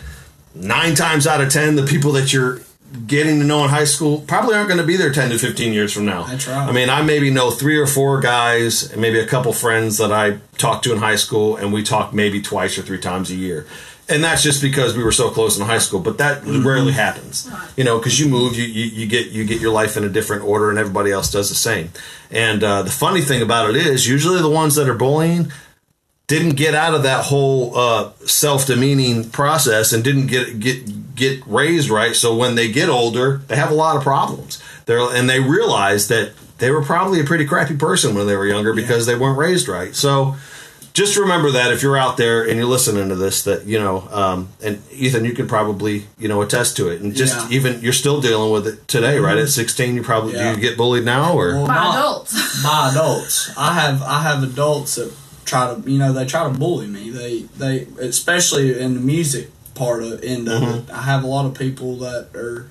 [0.53, 2.61] nine times out of 10, the people that you're
[3.07, 5.73] getting to know in high school probably aren't going to be there 10 to 15
[5.73, 6.23] years from now.
[6.23, 6.67] That's right.
[6.69, 10.11] I mean, I maybe know three or four guys and maybe a couple friends that
[10.11, 13.35] I talked to in high school, and we talk maybe twice or three times a
[13.35, 13.65] year.
[14.09, 17.49] And that's just because we were so close in high school, but that rarely happens,
[17.77, 20.09] you know, because you move, you, you, you get you get your life in a
[20.09, 21.89] different order, and everybody else does the same.
[22.29, 25.53] And uh, the funny thing about it is, usually the ones that are bullying
[26.27, 30.83] didn't get out of that whole uh, self-demeaning process and didn't get get
[31.15, 32.15] get raised right.
[32.15, 34.61] So when they get older, they have a lot of problems.
[34.85, 38.47] They're and they realize that they were probably a pretty crappy person when they were
[38.47, 39.95] younger because they weren't raised right.
[39.95, 40.35] So
[40.93, 44.07] just remember that if you're out there and you're listening to this, that you know,
[44.11, 47.57] um, and Ethan, you could probably you know attest to it, and just Yeah.
[47.57, 49.37] even you're still dealing with it today, right?
[49.37, 50.53] At 16, you probably Yeah.
[50.53, 52.63] do you get bullied now, or Well, By not- adults.
[52.63, 53.49] by adults.
[53.57, 55.11] I have I have adults that
[55.45, 57.09] try to you know they try to bully me.
[57.09, 60.85] They they especially in the music part of end of it.
[60.85, 60.91] Mm-hmm.
[60.95, 62.69] I have a lot of people that are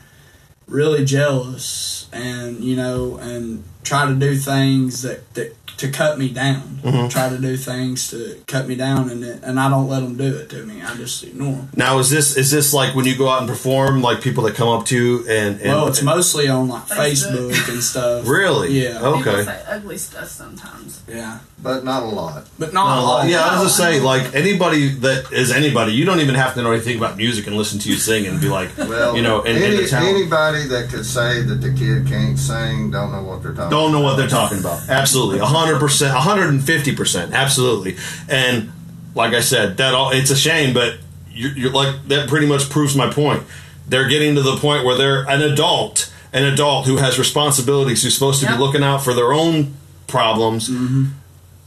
[0.66, 6.28] really jealous and you know and try to do things that, that to cut me
[6.28, 6.68] down.
[7.10, 10.36] Try to do things to cut me down and and I don't let them do
[10.36, 10.82] it to me.
[10.82, 11.68] I just ignore them.
[11.76, 14.54] now is this is this like when you go out and perform, like people that
[14.56, 17.52] come up to you and, and Well, it's mostly on like Facebook.
[17.52, 18.28] Facebook and stuff.
[18.28, 18.94] really Yeah.
[18.94, 19.44] People okay.
[19.44, 21.02] say ugly stuff sometimes.
[21.08, 22.46] Yeah, but not a lot.
[22.58, 23.28] but not a Uh, lot.
[23.28, 26.62] yeah, I was gonna say, like anybody that is anybody, you don't even have to
[26.62, 29.40] know anything about music and listen to you sing and be like, Well, you know,
[29.42, 33.22] and, and any, the anybody that could say that the kid can't sing don't know
[33.22, 33.70] what they're talking.
[33.72, 34.88] Don't know what they're talking about.
[34.88, 37.96] Absolutely, hundred percent, hundred and fifty percent, absolutely.
[38.28, 38.70] And
[39.14, 40.98] like I said, that all it's a shame, but
[41.30, 43.42] you're, you're like that pretty much proves my point.
[43.88, 48.14] They're getting to the point where they're an adult, an adult who has responsibilities, who's
[48.14, 48.56] supposed to Yep.
[48.56, 49.74] be looking out for their own
[50.06, 50.68] problems.
[50.68, 51.04] Mm-hmm.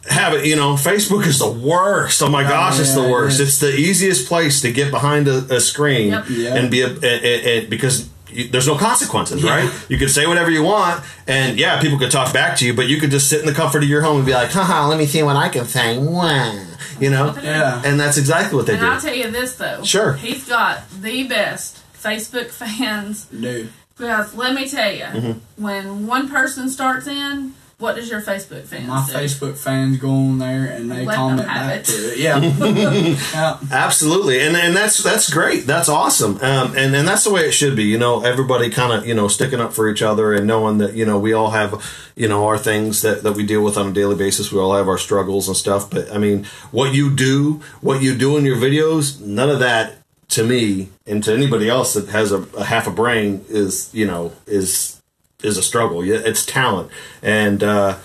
[0.10, 0.76] Have it, you know.
[0.76, 2.22] Facebook is the worst.
[2.22, 3.40] Oh my oh, gosh, it's the worst.
[3.40, 3.48] is.
[3.50, 6.26] It's the easiest place to get behind a, a screen Yep.
[6.30, 6.56] Yeah.
[6.56, 9.56] and be a, a, a, because you, there's no consequences, Yeah.
[9.56, 9.86] right?
[9.90, 12.88] You could say whatever you want, and yeah, people could talk back to you, but
[12.88, 14.98] you could just sit in the comfort of your home and be like, haha, let
[14.98, 15.98] me see what I can say.
[15.98, 16.54] Wah.
[17.00, 17.36] You know?
[17.42, 17.82] Yeah.
[17.86, 18.88] And that's exactly what they And do.
[18.88, 19.84] I'll tell you this though.
[19.84, 20.14] Sure.
[20.14, 23.26] He's got the best Facebook fans.
[23.26, 23.70] Dude.
[23.98, 25.64] Because let me tell you, Mm-hmm.
[25.64, 29.14] when one person starts in, what does your Facebook fans My do?
[29.14, 31.86] Facebook fans go on there and they Let comment have back it.
[31.86, 32.18] to it.
[32.20, 32.40] Yeah.
[33.34, 33.60] yeah.
[33.70, 35.66] Absolutely, and and that's that's great.
[35.66, 37.84] That's awesome, um, and and that's the way it should be.
[37.84, 40.96] You know, everybody kind of you know sticking up for each other and knowing that
[40.96, 41.84] you know we all have
[42.16, 44.52] you know our things that that we deal with on a daily basis.
[44.52, 45.90] We all have our struggles and stuff.
[45.90, 49.98] But I mean, what you do, what you do in your videos, none of that
[50.30, 54.08] to me and to anybody else that has a, a half a brain is you
[54.08, 54.95] know is
[55.46, 56.04] is a struggle.
[56.04, 56.90] Yeah, It's talent,
[57.22, 57.98] and uh,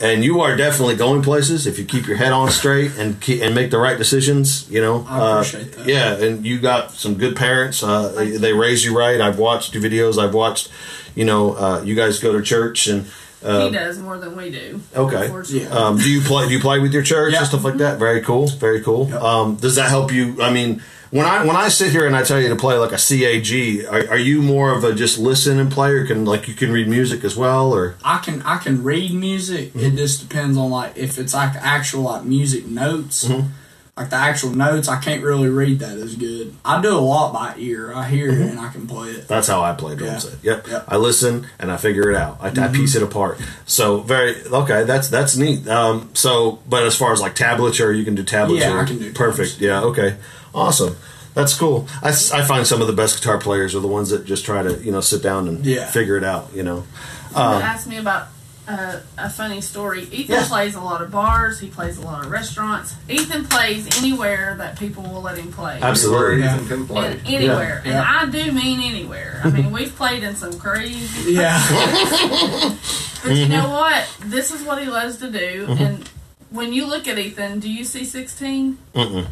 [0.00, 3.42] and you are definitely going places if you keep your head on straight and keep,
[3.42, 4.70] and make the right decisions.
[4.70, 5.88] You know, I appreciate uh, that.
[5.88, 7.82] Yeah, and you got some good parents.
[7.82, 9.20] Uh, they, they raise you right.
[9.20, 10.18] I've watched your videos.
[10.18, 10.70] I've watched.
[11.14, 13.06] You know, uh, you guys go to church and.
[13.42, 14.80] Uh, he does more than we do.
[14.96, 15.28] Okay.
[15.50, 15.68] Yeah.
[15.68, 16.46] um, do you play?
[16.48, 17.38] Do you play with your church Yeah.
[17.38, 17.98] and stuff like that?
[17.98, 18.48] Very cool.
[18.48, 19.12] Very cool.
[19.14, 20.42] Um, does that help you?
[20.42, 22.92] I mean, when I when I sit here and I tell you to play like
[22.92, 26.48] a CAG, are, are you more of a just listen and play, or can like
[26.48, 29.72] you can read music as well, or I can I can read music.
[29.74, 33.24] It just depends on like if it's like actual like music notes.
[33.26, 33.48] Mm-hmm.
[33.96, 36.54] Like the actual notes, I can't really read that as good.
[36.64, 37.92] I do a lot by ear.
[37.92, 38.42] I hear Mm-hmm.
[38.42, 39.26] it and I can play it.
[39.26, 40.18] That's how I play drum Yeah.
[40.18, 40.34] set.
[40.44, 40.66] Yep.
[40.68, 40.84] Yep.
[40.86, 42.38] I listen and I figure it out.
[42.40, 43.40] I, I piece it apart.
[43.66, 44.84] So very okay.
[44.84, 45.66] That's that's neat.
[45.66, 48.60] Um, so, but as far as like tablature, you can do tablature.
[48.60, 49.58] Yeah, I can do perfect.
[49.60, 49.80] Yeah.
[49.82, 50.16] Okay.
[50.54, 50.96] Awesome.
[51.34, 51.86] That's cool.
[52.02, 54.62] I, I find some of the best guitar players are the ones that just try
[54.62, 55.86] to you know sit down and Yeah.
[55.86, 56.48] figure it out.
[56.54, 56.84] You know.
[57.32, 58.28] Someone asked me about
[58.66, 60.02] uh, a funny story.
[60.10, 60.46] Ethan Yeah.
[60.48, 61.58] plays a lot of bars.
[61.60, 62.94] He plays a lot of restaurants.
[63.08, 65.78] Ethan plays anywhere that people will let him play.
[65.80, 66.42] Absolutely.
[66.42, 67.06] Anywhere Ethan can play.
[67.12, 67.90] And anywhere, Yeah.
[67.92, 67.98] and
[68.34, 69.40] I do mean anywhere.
[69.44, 71.32] I mean, we've played in some crazy.
[71.34, 71.58] Yeah.
[73.20, 73.52] But you Mm-hmm.
[73.52, 74.06] know what?
[74.26, 75.66] This is what he loves to do.
[75.68, 76.08] And
[76.50, 78.78] when you look at Ethan, do you see 16?
[78.94, 79.26] Mm-mm.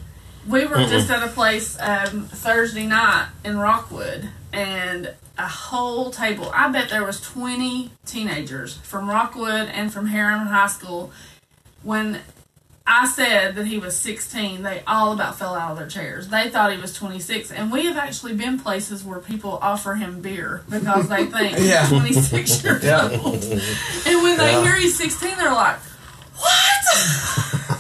[0.49, 6.51] We were just at a place um, Thursday night in Rockwood, and a whole table.
[6.55, 11.11] I bet there was 20 teenagers from Rockwood and from Harriman High School.
[11.83, 12.21] When
[12.87, 16.29] I said that he was 16, they all about fell out of their chairs.
[16.29, 20.21] They thought he was 26, and we have actually been places where people offer him
[20.23, 21.87] beer because they think Yeah.
[21.87, 23.11] he's 26 years Yeah.
[23.25, 23.43] old.
[23.45, 24.63] And when they Yeah.
[24.63, 25.81] hear he's 16, they're like, "What?"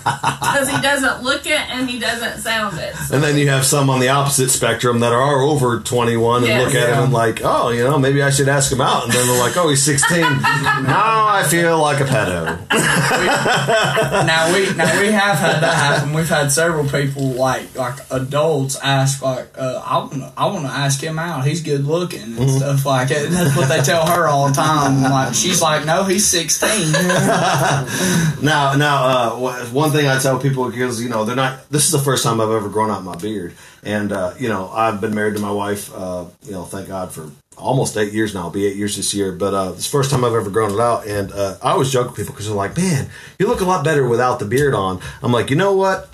[0.07, 2.95] Because he doesn't look it and he doesn't sound it.
[3.13, 6.65] And then you have some on the opposite spectrum that are over 21 and Yes.
[6.65, 7.05] look at him Yeah.
[7.05, 9.05] and like, oh, you know, maybe I should ask him out.
[9.05, 10.21] And then they're like, oh, he's 16.
[10.21, 12.57] now I feel like a pedo.
[14.27, 16.13] now we now we have had that happen.
[16.15, 20.67] We've had several people like like adults ask like uh, I want to I want
[20.67, 21.45] to ask him out.
[21.47, 22.59] He's good looking and Mm-hmm.
[22.59, 23.29] stuff like that.
[23.31, 25.03] That's what they tell her all the time.
[25.03, 26.93] Like she's like, no, he's sixteen.
[28.43, 31.71] now, now, uh, one thing I tell people because you know they're not.
[31.71, 33.55] This is the first time I've ever grown out my beard,
[33.85, 35.95] and uh, you know I've been married to my wife.
[35.95, 38.41] Uh, you know, thank God for almost eight years now.
[38.41, 40.73] It'll be eight years this year, but uh, it's the first time I've ever grown
[40.73, 41.07] it out.
[41.07, 43.85] And uh, I always joke with people because they're like, "Man, you look a lot
[43.85, 46.11] better without the beard on." I'm like, you know what?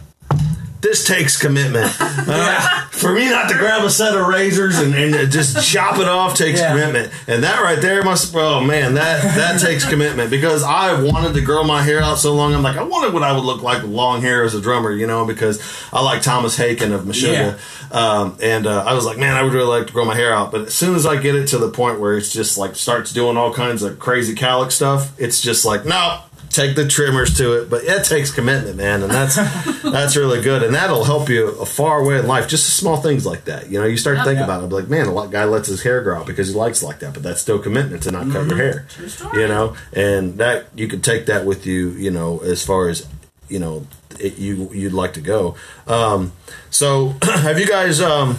[0.82, 1.98] This takes commitment.
[2.00, 2.78] Right?
[2.90, 6.36] For me not to grab a set of razors and, and just chop it off
[6.36, 6.70] takes Yeah.
[6.72, 7.12] commitment.
[7.26, 11.40] And that right there must, oh man, that, that takes commitment because I wanted to
[11.40, 12.54] grow my hair out so long.
[12.54, 14.92] I'm like, I wanted what I would look like with long hair as a drummer,
[14.92, 15.60] you know, because
[15.92, 17.58] I like Thomas Haake of Meshuggah.
[17.92, 20.32] Um, and uh, I was like, man, I would really like to grow my hair
[20.32, 20.50] out.
[20.50, 23.12] But as soon as I get it to the point where it's just like starts
[23.12, 26.20] doing all kinds of crazy calic stuff, it's just like, no,
[26.52, 27.70] take the trimmers to it.
[27.70, 29.36] But it takes commitment, man, and that's
[29.82, 32.48] that's really good, and that'll help you a far way in life.
[32.48, 33.86] Just small things like that, you know.
[33.86, 34.24] You start Yep.
[34.26, 34.44] thinking Yeah.
[34.44, 36.98] about it, like, man, a guy lets his hair grow out because he likes like
[37.00, 38.86] that, but that's still commitment to not cut your hair,
[39.34, 39.74] you know.
[39.92, 43.06] And that you can take that with you, you know, as far as
[43.48, 43.86] you know
[44.20, 45.54] it, you you'd like to go.
[45.86, 46.32] Um,
[46.70, 48.38] so, have you guys um,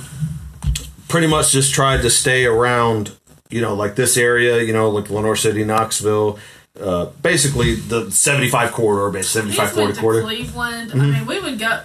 [1.07, 3.11] pretty much just tried to stay around,
[3.49, 6.39] you know, like this area, you know, like Lenoir City, Knoxville,
[6.79, 10.21] uh, basically the 75 corridor, basically He's 75 went corridor to corridor.
[10.23, 10.91] Cleveland.
[10.91, 11.01] Mm-hmm.
[11.01, 11.81] I mean, we would go.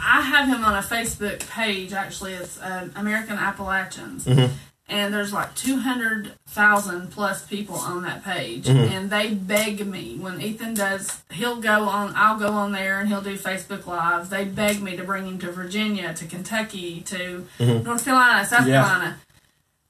[0.00, 1.92] I have him on a Facebook page.
[1.92, 4.52] Actually, it's um, American Appalachians, Mm-hmm.
[4.88, 8.92] and there's like two hundred thousand plus people on that page, Mm-hmm.
[8.92, 11.20] and they beg me when Ethan does.
[11.32, 12.12] He'll go on.
[12.14, 14.28] I'll go on there, and he'll do Facebook lives.
[14.28, 17.84] They beg me to bring him to Virginia, to Kentucky, to Mm-hmm.
[17.84, 18.84] North Carolina, South Yeah.
[18.84, 19.18] Carolina.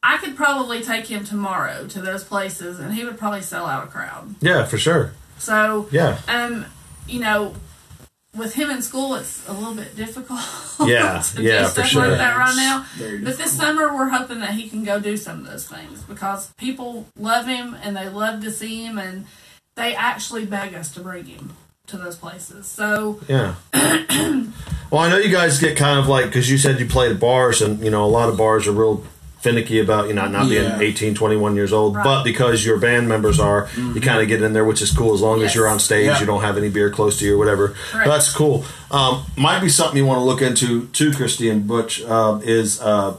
[0.02, 3.84] I could probably take him tomorrow to those places, and he would probably sell out
[3.84, 4.36] a crowd.
[4.40, 5.12] Yeah, for sure.
[5.38, 6.18] So Yeah.
[6.28, 6.66] um,
[7.06, 7.54] you know,
[8.36, 10.40] with him in school, it's a little bit difficult.
[10.86, 12.06] Yeah, to yeah, do for stuff sure.
[12.08, 12.86] like that right now.
[13.24, 16.52] But this summer, we're hoping that he can go do some of those things because
[16.56, 19.26] people love him and they love to see him, and
[19.74, 21.56] they actually beg us to bring him
[21.88, 22.68] to those places.
[22.68, 23.56] So Yeah.
[23.74, 27.18] well, I know you guys get kind of like because you said you played at
[27.20, 29.04] bars, and you know a lot of bars are real
[29.40, 30.80] finicky about you know not being Yeah.
[30.80, 31.94] 18, 21 years old.
[31.96, 32.04] Right.
[32.04, 35.14] But because your band members are, you kind of get in there, which is cool
[35.14, 36.20] as long as you're on stage, Yeah.
[36.20, 37.68] you don't have any beer close to you or whatever.
[37.90, 38.08] Correct.
[38.08, 38.64] That's cool.
[38.90, 42.02] Um, might be something you want to look into too, Christy and Butch.
[42.04, 43.14] Um, is a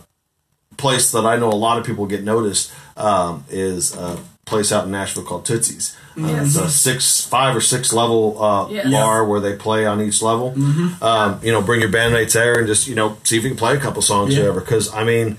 [0.78, 2.72] place that I know a lot of people get noticed.
[2.98, 5.96] Um, is a place out in Nashville called Tootsie's.
[6.20, 8.92] Uh, it's a six, five or six level uh, Yes.
[8.92, 10.54] bar where they play on each level.
[11.02, 13.58] Um, you know, bring your bandmates there and just you know see if you can
[13.58, 14.40] play a couple songs Yeah.
[14.40, 14.60] or whatever.
[14.62, 15.38] Because I mean,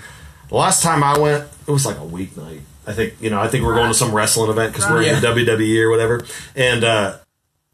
[0.51, 2.61] the last time I went, it was like a weeknight.
[2.87, 5.21] I think you know, I think we're going to some wrestling event because we're in
[5.21, 6.25] the WWE or whatever,
[6.55, 7.17] and uh,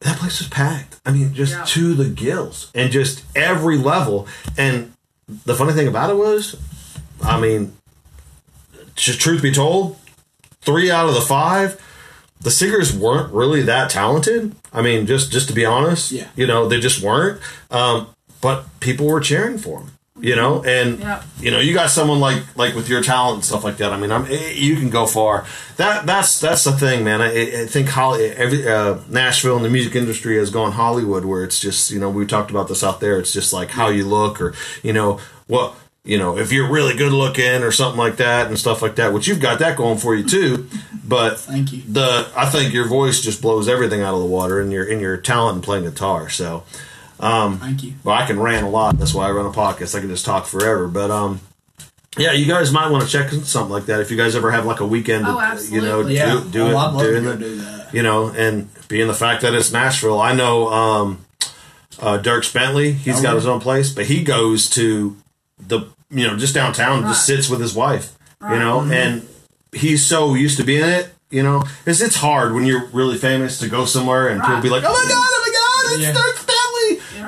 [0.00, 1.00] that place was packed.
[1.04, 1.64] I mean, just Yeah.
[1.64, 4.26] to the gills, and just every level.
[4.56, 4.92] And
[5.44, 6.56] the funny thing about it was,
[7.22, 7.72] I mean,
[8.94, 9.96] just truth be told,
[10.60, 11.80] three out of the five,
[12.40, 14.54] the singers weren't really that talented.
[14.72, 16.26] I mean, just just to be honest, Yeah.
[16.36, 17.40] you know, they just weren't.
[17.70, 18.08] Um,
[18.40, 21.24] but people were cheering for them, you know, and Yep.
[21.40, 23.92] you know, you got someone like like with your talent and stuff like that.
[23.92, 25.44] I mean, I'm eh, you can go far.
[25.76, 27.20] That that's that's the thing, man.
[27.20, 31.44] I, I think Holly, every uh, Nashville and the music industry has gone Hollywood, where
[31.44, 33.18] it's just you know we talked about this out there.
[33.18, 36.96] It's just like how you look, or you know what you know if you're really
[36.96, 39.12] good looking or something like that and stuff like that.
[39.12, 40.66] Which you've got that going for you too,
[41.06, 41.82] but Thank you.
[41.86, 44.98] the I think your voice just blows everything out of the water, and your in
[45.00, 46.30] your talent in playing guitar.
[46.30, 46.64] So.
[47.20, 47.94] Um, Thank you.
[48.04, 48.98] well, I can rant a lot.
[48.98, 49.94] That's why I run a podcast.
[49.96, 50.86] I can just talk forever.
[50.88, 51.40] But um,
[52.18, 54.66] yeah, you guys might want to check something like that if you guys ever have
[54.66, 55.24] like a weekend.
[55.26, 56.14] Oh, to, you know, absolutely.
[56.16, 56.40] Yeah.
[56.44, 57.38] do, do oh, it, I'd love to doing it.
[57.38, 57.94] do that.
[57.94, 61.24] You know, and being the fact that it's Nashville, I know um,
[62.00, 62.92] uh, Dierks Bentley.
[62.92, 63.34] He's Oh, got yeah.
[63.36, 65.16] his own place, but he goes to
[65.58, 68.12] the you know just downtown, and just sits with his wife.
[68.42, 68.58] You Right.
[68.58, 69.26] know, and
[69.72, 71.12] he's so used to being it.
[71.30, 74.68] You know, it's it's hard when you're really famous to go somewhere and people be
[74.68, 76.12] like, "Oh my god, oh my god, it's Yeah.
[76.12, 76.45] Dierks Bentley." Yeah.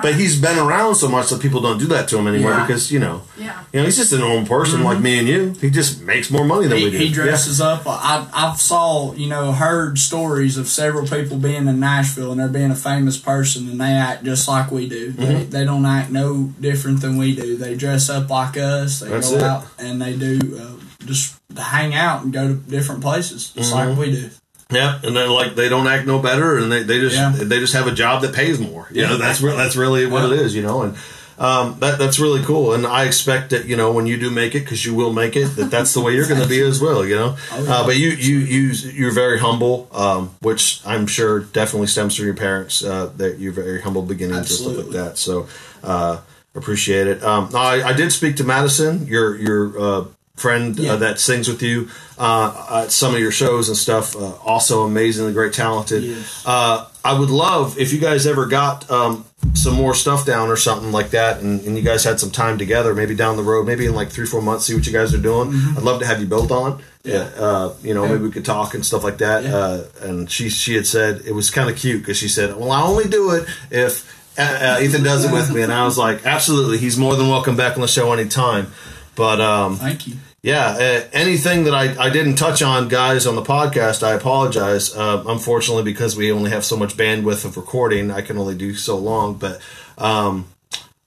[0.03, 2.67] But he's been around so much that people don't do that to him anymore Yeah.
[2.67, 5.55] because you know, yeah, you know, he's just a normal person like me and you.
[5.61, 6.99] He just makes more money than He, we do.
[6.99, 7.15] he Yeah.
[7.15, 7.83] dresses up.
[7.87, 12.49] I I've saw you know heard stories of several people being in Nashville and there
[12.49, 15.13] being a famous person and they act just like we do.
[15.13, 15.23] Mm-hmm.
[15.25, 17.57] They, they don't act no different than we do.
[17.57, 19.01] They dress up like us.
[19.01, 19.43] They That's go it.
[19.43, 23.89] out and they do uh, just hang out and go to different places just Mm-hmm.
[23.91, 24.31] like we do.
[24.71, 27.33] Yeah, and then like they don't act no better, and they, they just Yeah.
[27.35, 28.87] they just have a job that pays more.
[28.93, 29.17] You know, Yeah.
[29.19, 30.35] that's re- that's really what Yeah.
[30.35, 30.55] it is.
[30.55, 30.95] You know, and
[31.39, 32.75] um, that that's really cool.
[32.75, 35.37] And I expect that you know when you do make it, because you will make
[35.37, 37.03] it, that that's the way you're going to be as well.
[37.03, 38.61] You know, Oh, uh, but you you you
[38.93, 42.85] you're very humble, um, which I'm sure definitely stems from your parents.
[42.85, 44.99] Uh, that you're very humble beginnings and stuff like Absolutely.
[44.99, 45.17] that.
[45.17, 45.47] So
[45.83, 46.19] uh,
[46.55, 47.23] appreciate it.
[47.25, 50.05] Um, I, I did speak to Madison, your your uh,
[50.39, 50.93] friend Yeah.
[50.93, 54.15] uh, that sings with you uh, at some of your shows and stuff.
[54.17, 56.03] Uh, also amazingly great, talented.
[56.03, 56.43] Yes.
[56.47, 59.25] Uh, I would love if you guys ever got um,
[59.55, 62.59] some more stuff down or something like that, and, and you guys had some time
[62.59, 65.15] together, maybe down the road, maybe in like three, four months, see what you guys
[65.15, 65.49] are doing.
[65.77, 66.73] I'd love to have you built on.
[66.73, 67.09] Mm-hmm.
[67.09, 67.31] Yeah.
[67.43, 68.13] Uh, you know, Okay.
[68.13, 69.45] maybe we could talk and stuff like that.
[69.45, 69.57] Yeah.
[69.57, 72.71] Uh, and she she had said it was kind of cute because she said, "Well,
[72.73, 74.05] I only do it if
[74.37, 77.29] uh, uh, Ethan does it with me, and I was like, absolutely, he's more than
[77.31, 78.67] welcome back on the show anytime.
[79.15, 80.17] But um, Thank you.
[80.43, 84.95] Yeah, uh, anything that I, I didn't touch on, guys, on the podcast, I apologize.
[84.95, 88.75] Uh, unfortunately, because we only have so much bandwidth of recording, I can only do
[88.75, 89.35] so long.
[89.35, 89.61] But
[89.99, 90.47] um,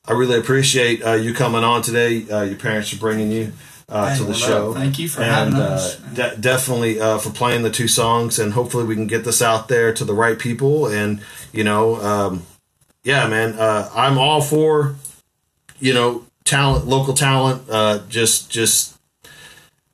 [0.06, 2.30] I really appreciate uh, you coming on today.
[2.30, 3.54] Uh, your parents for bringing you
[3.88, 4.74] uh, Hey, to the well, show.
[4.74, 5.96] Thank you for and having uh, us.
[5.98, 9.70] de- definitely uh, for playing the two songs, and hopefully we can get this out
[9.70, 10.88] there to the right people.
[10.88, 11.22] And
[11.54, 12.44] you know, um,
[13.04, 14.96] yeah, man, uh, I'm all for
[15.80, 18.98] you know talent, local talent, uh, just just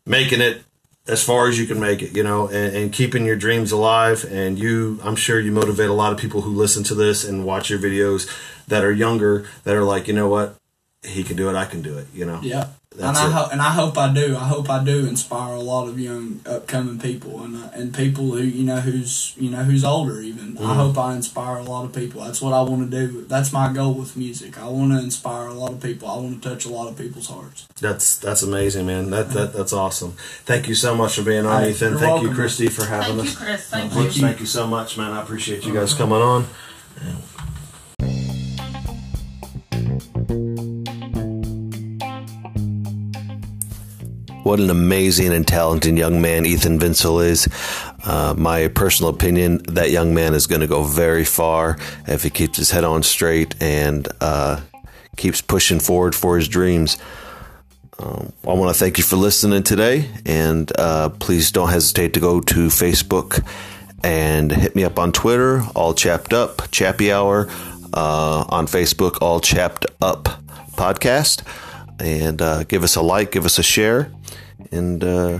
[0.07, 0.63] making it
[1.07, 4.25] as far as you can make it, you know, and, and keeping your dreams alive.
[4.29, 7.45] And you, I'm sure you motivate a lot of people who listen to this and
[7.45, 8.29] watch your videos
[8.67, 10.55] that are younger that are like, you know what,
[11.03, 12.39] he can do it, I can do it, you know.
[12.41, 12.69] Yeah.
[12.99, 14.35] And I hope, and I hope I do.
[14.35, 18.31] I hope I do inspire a lot of young upcoming people, and uh, and people
[18.31, 20.19] who you know who's you know who's older.
[20.21, 20.73] Even I Mm-hmm.
[20.79, 22.23] hope I inspire a lot of people.
[22.23, 23.25] That's what I want to do.
[23.25, 24.57] That's my goal with music.
[24.59, 26.07] I want to inspire a lot of people.
[26.09, 27.67] I want to touch a lot of people's hearts.
[27.79, 29.11] That's that's amazing, man.
[29.11, 30.13] That that that's awesome.
[30.45, 31.91] Thank you so much for being on, Hey, Ethan.
[31.91, 32.33] you're Thank you.
[32.33, 33.35] Christy, for having Thank you, us.
[33.35, 33.69] Chris.
[33.69, 34.21] Thank Thank you.
[34.21, 34.27] you.
[34.27, 35.11] Thank you so much, man.
[35.11, 36.47] I appreciate you guys coming on.
[44.47, 47.49] What an amazing and talented young man Ethan Vinsel is.
[48.05, 51.77] Uh, my personal opinion, that young man is going to go very far
[52.07, 54.61] if he keeps his head on straight and uh,
[55.17, 56.97] keeps pushing forward for his dreams.
[57.99, 62.21] Um, I want to thank you for listening today, and uh, please don't hesitate to
[62.21, 63.45] go to Facebook
[64.01, 67.49] and hit me up on Twitter, all chapped up, Chappy Hour,
[67.93, 70.41] uh, on Facebook, all chapped up
[70.77, 71.43] podcast,
[71.99, 74.09] and uh, give us a like, give us a share,
[74.71, 75.39] and uh,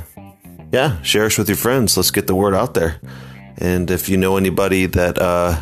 [0.71, 1.97] yeah, share us with your friends.
[1.97, 2.99] Let's get the word out there.
[3.57, 5.59] And if you know anybody that uh,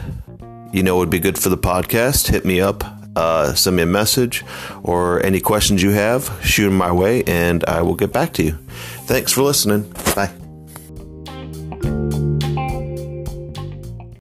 [0.71, 2.83] you know would be good for the podcast, hit me up,
[3.15, 4.43] uh, send me a message,
[4.83, 8.43] or any questions you have, shoot them my way, and I will get back to
[8.43, 8.57] you.
[9.07, 9.91] Thanks for listening.
[10.15, 10.44] Bye.